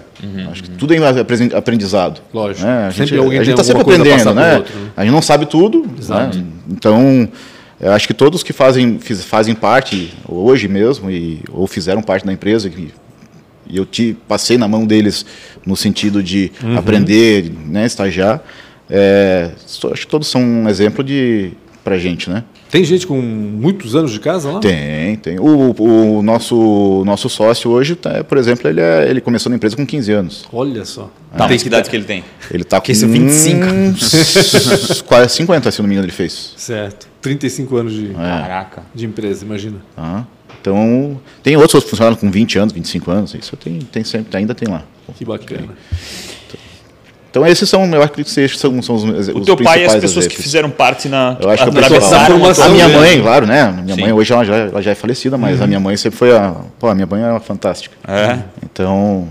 [0.51, 2.21] Acho que tudo é aprendizado.
[2.33, 2.67] Lógico.
[2.67, 2.87] Né?
[2.89, 3.13] A gente
[3.51, 4.57] está sempre aprendendo, né?
[4.57, 4.91] outro, né?
[4.97, 6.39] A gente não sabe tudo, Exato.
[6.39, 6.45] né?
[6.71, 7.29] Então,
[7.95, 12.33] acho que todos que fazem, fiz- fazem parte hoje mesmo e, ou fizeram parte da
[12.33, 12.93] empresa que
[13.71, 15.27] e eu te, passei na mão deles
[15.67, 16.79] no sentido de Uhum.
[16.79, 18.43] aprender, né, estagiar.
[18.91, 21.53] É, acho que todos são um exemplo de
[21.85, 22.45] pra gente, né?
[22.71, 24.61] Tem gente com muitos anos de casa lá?
[24.61, 25.39] Tem, tem.
[25.39, 29.75] O, o nosso nosso sócio hoje, tá, por exemplo, ele, é, ele começou na empresa
[29.75, 30.45] com 15 anos.
[30.53, 31.11] Olha só.
[31.35, 32.23] Tá, mas que idade que ele tem?
[32.51, 35.05] Ele tá com esse é 25.
[35.09, 36.53] quase 50, se não me engano, ele fez.
[36.59, 37.09] Certo.
[37.23, 38.15] 35 anos de, É.
[38.15, 38.83] Caraca.
[38.95, 39.79] de empresa, imagina.
[39.97, 40.27] Tá?
[40.61, 44.69] Então, tem outros funcionários com 20 anos, 25 anos, isso tem, tem sempre, ainda tem
[44.69, 44.85] lá.
[45.17, 45.69] Que bacana.
[47.39, 49.87] Então, esses são, eu acredito que esses são, são os, os O teu pai e
[49.87, 51.37] as pessoas que fizeram parte na.
[51.41, 53.73] Eu acho que pessoal- da uma formação A minha mãe, claro, né?
[53.83, 54.01] Minha Sim.
[54.03, 56.55] mãe hoje ela já, ela já é falecida, mas a minha mãe sempre foi a.
[56.79, 57.97] Pô, a minha mãe era fantástica.
[58.07, 58.39] É.
[58.65, 59.29] Então,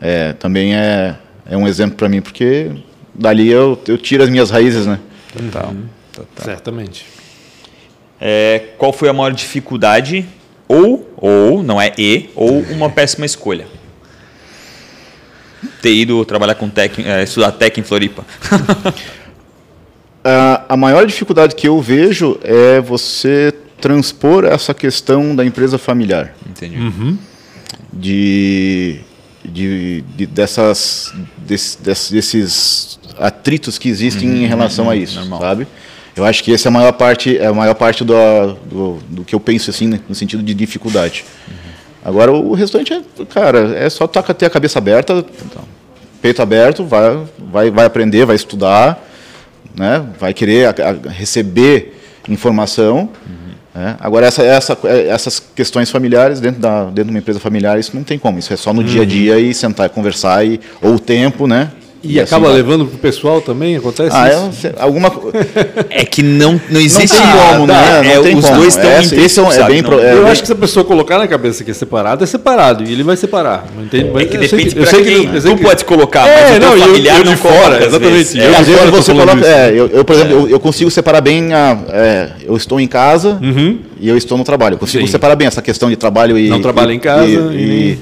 [0.00, 1.14] é, também é,
[1.48, 2.70] é um exemplo para mim, porque
[3.14, 4.98] dali eu, eu tiro as minhas raízes, né?
[5.32, 5.74] Total.
[6.12, 6.44] Total.
[6.44, 7.06] Certamente.
[8.20, 10.26] É, qual foi a maior dificuldade,
[10.68, 13.66] ou, ou, não é e, ou uma péssima escolha?
[15.82, 18.24] Ter ido trabalhar com tech, é, estudar tech em Floripa.
[20.24, 26.34] A, a maior dificuldade que eu vejo é você transpor essa questão da empresa familiar.
[26.48, 26.76] Entendi.
[27.92, 29.00] de,
[29.44, 35.40] de, de- dessas desse- desses atritos que existem em relação a isso, normal.
[35.40, 35.66] sabe?
[36.16, 38.14] Eu acho que essa é a maior parte é a maior parte do,
[38.66, 41.24] do, do que eu penso assim né, no sentido de dificuldade.
[42.04, 45.24] Agora o restante é, cara, é só tá, ter a cabeça aberta,
[46.22, 49.02] peito aberto, vai, vai, vai aprender, vai estudar,
[49.76, 50.04] né?
[50.18, 51.98] Vai querer a- a- receber
[52.28, 53.10] informação.
[53.74, 53.96] né?
[54.00, 54.76] Agora essa, essa,
[55.08, 58.38] essas questões familiares dentro da dentro de uma empresa familiar isso não tem como.
[58.38, 61.46] Isso é só no dia a dia e sentar e conversar e ou o tempo,
[61.46, 61.70] né?
[62.02, 62.56] E, assim acaba vai.
[62.56, 63.76] levando pro pessoal também?
[63.76, 64.66] Acontece Ah, isso?
[64.66, 65.30] é, alguma co-
[65.90, 67.14] É que não, não não existe.
[67.16, 67.74] tem como, né?
[68.10, 68.56] é, Não tem os como.
[68.56, 70.52] dois estão Esse- esse é, um- é bem pro- é eu bem- acho que se
[70.52, 72.84] a pessoa colocar na cabeça que é separado, é separado.
[72.84, 73.66] E ele vai separar.
[73.76, 74.10] Não entende?
[74.14, 75.26] Mas É que eu sei depende eu pra sei quem.
[75.26, 77.22] não- eu sei tu que- pode colocar, É, mas o teu não, eu- familiar eu
[77.24, 78.12] de não fora, exatamente.
[78.12, 78.34] vezes.
[78.34, 79.44] Eu É, de às vezes você coloca, isso.
[79.48, 82.86] é, eu, eu, por exemplo, eu, eu consigo separar bem a, é, eu estou em
[82.88, 83.38] casa
[84.00, 84.74] e eu estou no trabalho.
[84.74, 85.06] Eu consigo Uhum.
[85.06, 85.12] Sim.
[85.12, 87.98] separar bem essa questão de trabalho e Não trabalha e- em casa e- e- e-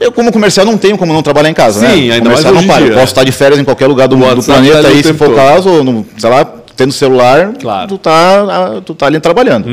[0.00, 2.14] Eu como comercial não tenho como não trabalhar em casa, Sim, né?
[2.14, 2.82] ainda mais comercial hoje não para.
[2.84, 5.12] dia, Eu posso estar de férias em qualquer lugar do, do planeta tá aí, se
[5.14, 6.44] for o caso, ou no, sei lá,
[6.76, 7.82] tendo celular, Claro.
[7.82, 7.88] Uhum.
[7.88, 9.66] tu tá, tu tá ali trabalhando.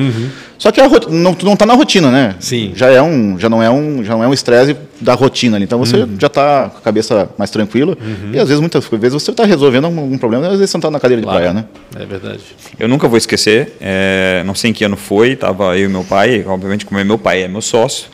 [0.58, 2.36] Só que a não, tu não tá na rotina, né?
[2.40, 2.74] Sim.
[2.76, 5.64] Já é um, já não é um, já não é um estresse da rotina ali.
[5.66, 6.18] Então você Uhum.
[6.20, 7.96] já tá com a cabeça mais tranquila.
[8.34, 11.22] E às vezes muitas vezes você tá resolvendo algum, problema, às vezes sentado na cadeira
[11.22, 11.40] de Claro.
[11.40, 11.66] praia, né?
[11.96, 12.40] É verdade.
[12.80, 16.04] Eu nunca vou esquecer, é, não sei em que ano foi, tava eu e meu
[16.04, 18.08] pai, obviamente como é meu pai é meu sócio,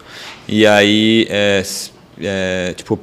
[0.45, 1.63] e aí, é,
[2.21, 2.99] é, tipo,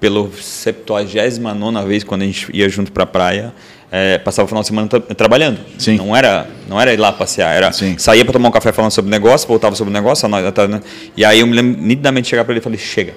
[0.00, 3.52] pelo 79 vez quando a gente ia junto pra praia,
[3.90, 5.60] é, passava o final de semana tra- trabalhando.
[5.78, 5.96] Sim.
[5.96, 7.96] Não era, não era ir lá passear, era Sim.
[7.96, 10.80] saía para tomar um café falando sobre negócio, voltava sobre o negócio, a nós- né?
[11.16, 13.14] e aí eu me lembro nitidamente de chegar para ele e falei, chega,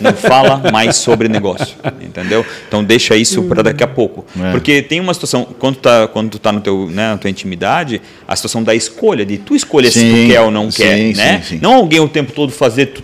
[0.00, 2.44] não fala mais sobre negócio, entendeu?
[2.66, 4.50] Então deixa isso para daqui a pouco, É.
[4.50, 7.28] porque tem uma situação quando tu tá quando tu tá no teu, né, na tua
[7.28, 10.82] intimidade, a situação da escolha de tu escolher se Sim, tu quer ou não sim,
[10.82, 11.42] quer, sim, né?
[11.46, 11.58] sim.
[11.60, 13.02] Não alguém o tempo todo fazer tu,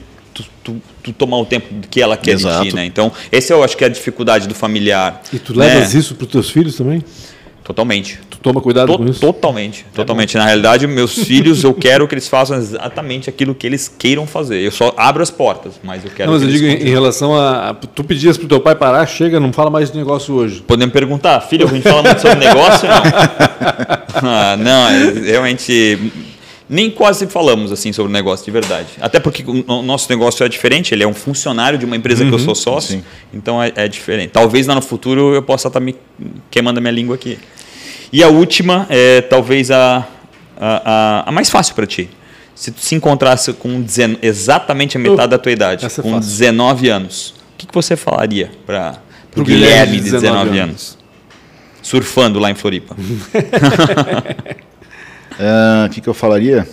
[0.72, 2.76] tu, tu- tomar o tempo que ela quer de ti, Exato.
[2.76, 2.84] né?
[2.84, 5.22] Então, esse eu acho que é a dificuldade do familiar.
[5.32, 5.66] E tu né?
[5.66, 7.02] levas isso para os teus filhos também?
[7.64, 8.18] Totalmente.
[8.30, 9.20] Tu toma cuidado To- com isso?
[9.20, 10.36] Totalmente, totalmente.
[10.38, 14.60] Na realidade, meus filhos, eu quero que eles façam exatamente aquilo que eles queiram fazer.
[14.60, 16.70] Eu só abro as portas, mas eu quero Não, mas que eu eles digo em,
[16.70, 16.94] em continuem.
[16.94, 20.62] relação a, Tu pedias pro teu pai parar, chega, não fala mais de negócio hoje.
[20.66, 22.88] Podemos perguntar, filho, a gente fala muito sobre negócio?
[22.88, 24.08] Não.
[24.20, 26.10] Ah, não, é- realmente.
[26.70, 28.88] Nem quase falamos assim sobre negócio de verdade.
[29.00, 32.24] Até porque o o nosso negócio é diferente, ele é um funcionário de uma empresa
[32.26, 33.04] que eu sou sócio, sim.
[33.32, 34.30] então é, é diferente.
[34.30, 35.96] Talvez lá no futuro eu possa estar me
[36.50, 37.38] queimando a minha língua aqui.
[38.12, 40.06] E a última é talvez a,
[40.58, 42.10] a, a, a mais fácil para ti.
[42.54, 46.10] Se tu se encontrasse com dezen- exatamente a metade Oh, da tua idade, é com
[46.14, 46.20] fácil.
[46.20, 49.00] 19 anos, o que, que você falaria para
[49.36, 50.98] o Guilherme, Guilherme, de 19 19 anos?
[51.80, 52.96] Surfando lá em Floripa.
[55.38, 56.66] Ah, O que, que eu falaria?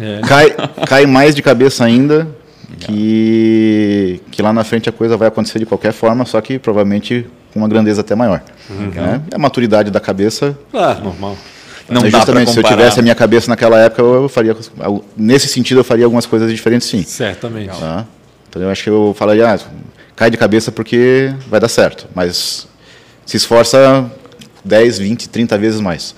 [0.00, 0.20] É.
[0.26, 0.54] Cai,
[0.86, 2.26] cai mais de cabeça ainda,
[2.80, 7.26] que, que lá na frente a coisa vai acontecer de qualquer forma, só que provavelmente
[7.52, 8.42] com uma grandeza até maior.
[8.68, 9.22] né?
[9.32, 10.58] A maturidade da cabeça.
[10.72, 11.36] Ah, normal.
[11.88, 14.56] Não para justamente, se eu tivesse a minha cabeça naquela época, eu faria.
[15.16, 17.02] Nesse sentido, eu faria algumas coisas diferentes sim.
[17.02, 17.78] Certamente.
[17.78, 18.06] Tá?
[18.48, 19.58] Então eu acho que eu falaria, ah,
[20.16, 22.66] cai de cabeça porque vai dar certo, mas
[23.26, 24.10] se esforça
[24.64, 26.14] 10, 20, 30 vezes mais.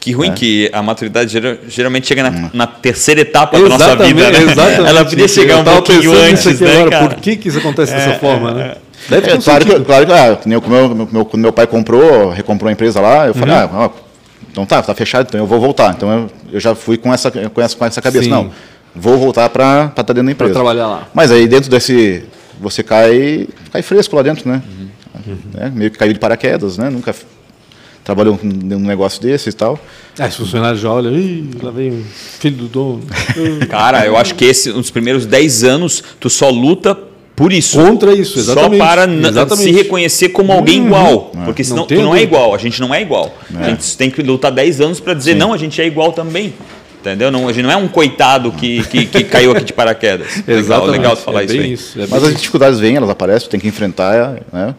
[0.00, 0.14] Que É.
[0.14, 4.30] ruim que a maturidade gera- geralmente chega na, na terceira etapa da nossa Exatamente, vida.
[4.30, 4.38] Né?
[4.52, 4.88] exatamente.
[4.88, 7.08] Ela podia chegar um pouquinho antes, né, agora, cara?
[7.08, 8.76] Por que, que isso acontece dessa forma, né?
[9.08, 11.24] Deve É, ter um claro, que, claro que ah, que nem o meu, meu, meu,
[11.24, 13.60] quando meu pai comprou, recomprou a empresa lá, eu falei, Uhum.
[13.84, 13.90] ah,
[14.50, 15.92] então tá, tá fechado, então eu vou voltar.
[15.96, 18.30] Então eu, eu já fui com essa, com essa, com essa cabeça, Sim.
[18.30, 18.50] não,
[18.94, 20.54] vou voltar para estar dentro da empresa.
[20.54, 21.08] trabalhar lá.
[21.12, 22.24] Mas aí dentro desse,
[22.60, 24.62] você cai, cai fresco lá dentro, né?
[25.26, 25.36] Uhum.
[25.58, 26.88] É, meio que caiu de paraquedas, né?
[26.90, 27.14] Nunca
[28.06, 29.78] trabalhou com um negócio desse e tal.
[30.16, 32.04] Ah, os funcionários já olham, Ih, lá vem o
[32.38, 33.02] filho do dono.
[33.68, 36.96] Cara, eu acho que esse, nos primeiros 10 anos, tu só luta
[37.34, 37.76] por isso.
[37.76, 38.78] Contra isso, exatamente.
[38.78, 39.56] Só para Exatamente.
[39.56, 41.32] se reconhecer como alguém igual.
[41.44, 43.36] Porque Não senão tu tenho não é igual, a gente não é igual.
[43.56, 46.54] A gente tem que lutar 10 anos para dizer, não, a gente é igual também.
[47.00, 47.30] Entendeu?
[47.32, 50.28] Não, a gente não é um coitado que, que, que caiu aqui de paraquedas.
[50.46, 50.92] Legal, Exatamente.
[50.92, 52.00] legal tu falar é isso isso.
[52.00, 54.74] é Mas as dificuldades vêm, elas aparecem, tem que enfrentar, né?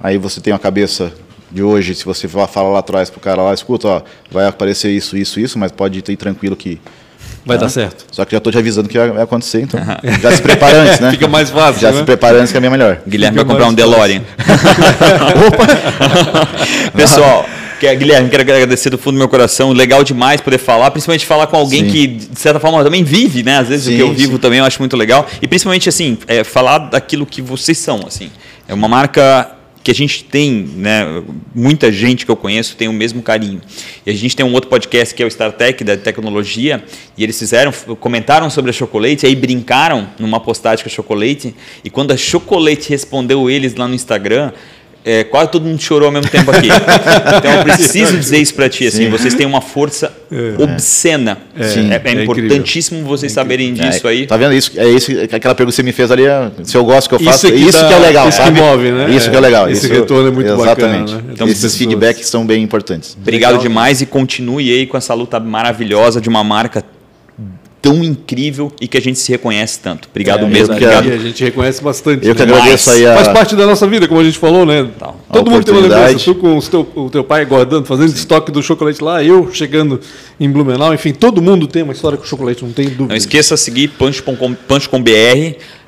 [0.00, 1.12] Aí você tem a cabeça
[1.52, 4.90] de hoje, se você fa- fala lá atrás pro cara lá, escuta, ó, vai aparecer
[4.90, 6.80] isso, isso, isso, mas pode ir tranquilo que
[7.44, 8.04] Vai dar certo.
[8.12, 9.80] Só que já estou te avisando que vai acontecer, então.
[10.20, 11.10] Já se prepara antes, né?
[11.10, 11.98] Fica mais fácil, Já né?
[11.98, 13.00] se prepara antes que é bem melhor.
[13.06, 14.22] Guilherme Fica vai comprar um DeLorean.
[16.94, 17.44] Pessoal,
[17.80, 19.72] que- Guilherme, quero agradecer do fundo do meu coração.
[19.72, 21.90] Legal demais poder falar, principalmente falar com alguém Sim.
[21.90, 23.58] que, de certa forma, também vive, né?
[23.58, 24.38] Às vezes o Sim, que eu vivo sim.
[24.38, 25.26] também eu acho muito legal.
[25.40, 28.30] E principalmente, assim, é, falar daquilo que vocês são, assim.
[28.68, 29.50] É uma marca
[29.82, 31.22] que a gente tem, né?
[31.54, 33.60] Muita gente que eu conheço tem o mesmo carinho.
[34.06, 36.84] E a gente tem um outro podcast que é o StarTech, da tecnologia,
[37.16, 41.54] e eles fizeram, comentaram sobre a Chocolate, aí brincaram numa postagem com a Chocolate,
[41.84, 44.52] e quando a Chocolate respondeu eles lá no Instagram,
[45.04, 46.68] é, quase todo mundo chorou ao mesmo tempo aqui.
[47.36, 50.12] então eu preciso dizer isso para ti, assim, vocês têm uma força
[50.58, 51.38] obscena.
[51.60, 54.26] Sim, é, é é importantíssimo vocês saberem disso É, aí.
[54.26, 54.72] Tá vendo isso?
[54.76, 57.20] É isso, aquela pergunta que você me fez ali, é, se eu gosto que eu
[57.20, 58.60] Isso faço, é que isso dá- que é legal, isso que sabe?
[58.60, 59.10] move, né?
[59.10, 59.68] Isso que é legal.
[59.70, 61.12] Esse isso- retorno é muito exatamente.
[61.12, 61.32] bacana, né?
[61.32, 61.76] Então, Esses pessoas.
[61.78, 63.16] feedbacks são bem importantes.
[63.20, 63.62] Obrigado Legal.
[63.62, 66.84] demais e continue aí com essa luta maravilhosa de uma marca
[67.82, 70.08] tão incrível e que a gente se reconhece tanto.
[70.08, 70.68] Obrigado É, mesmo.
[70.76, 71.10] que Obrigado.
[71.10, 72.26] A gente reconhece bastante.
[72.26, 72.54] Eu que né?
[72.54, 73.16] agradeço aí a...
[73.16, 74.88] Faz parte da nossa vida, como a gente falou, né?
[74.96, 75.20] Tal.
[75.32, 76.24] Todo mundo tem uma lembrança.
[76.24, 80.00] Tu com teu, o teu pai guardando, fazendo estoque do chocolate lá, eu chegando
[80.38, 80.94] em Blumenau.
[80.94, 83.08] Enfim, todo mundo tem uma história com chocolate, não tem dúvida.
[83.08, 85.10] Não esqueça de seguir Punch com, Punch com BR,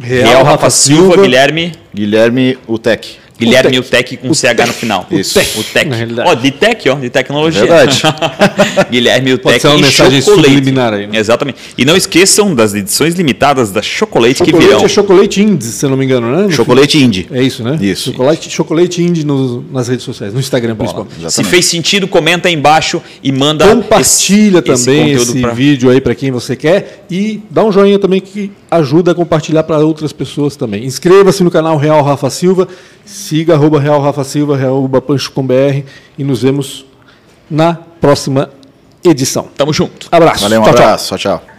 [0.00, 1.22] Real Real, Rafa Rafa Silva, Silva.
[1.22, 3.23] Guilherme, Guilherme Utec.
[3.38, 4.16] Guilherme Utec.
[4.18, 5.06] Com CH no final.
[5.10, 5.38] Isso.
[5.58, 5.88] O Tec.
[6.24, 7.60] Ó, de Tec, ó, de tecnologia.
[7.62, 8.00] Verdade.
[8.90, 10.48] Guilherme Utec e mensagem chocolate.
[10.50, 11.18] subliminar aí, né?
[11.18, 11.58] Exatamente.
[11.76, 14.84] E não esqueçam das edições limitadas da Chocolate, que Chocolate virão.
[14.84, 16.42] é chocolate indie, se eu não me engano, né?
[16.44, 17.26] No Chocolate Indie.
[17.32, 17.76] É isso, né?
[17.80, 18.10] Isso.
[18.12, 21.14] Chocolate, chocolate indie no- nas redes sociais, no Instagram principalmente.
[21.32, 25.52] Se fez sentido, comenta aí embaixo e manda Compartilha esse, também esse esse, conteúdo pra-
[25.54, 29.62] vídeo aí para quem você quer e dá um joinha também que ajuda a compartilhar
[29.64, 30.84] para outras pessoas também.
[30.84, 32.66] Inscreva-se no canal Real Rafa Silva,
[33.24, 35.82] siga arroba Real Rafa Silva, arroba Pancho com BR
[36.18, 36.84] e nos vemos
[37.50, 38.50] na próxima
[39.02, 39.48] edição.
[39.56, 40.08] Tamo junto.
[40.12, 40.42] Abraço.
[40.42, 40.84] Valeu, um Tchau, tchau.
[40.84, 41.16] abraço.
[41.16, 41.38] tchau.
[41.38, 41.53] tchau.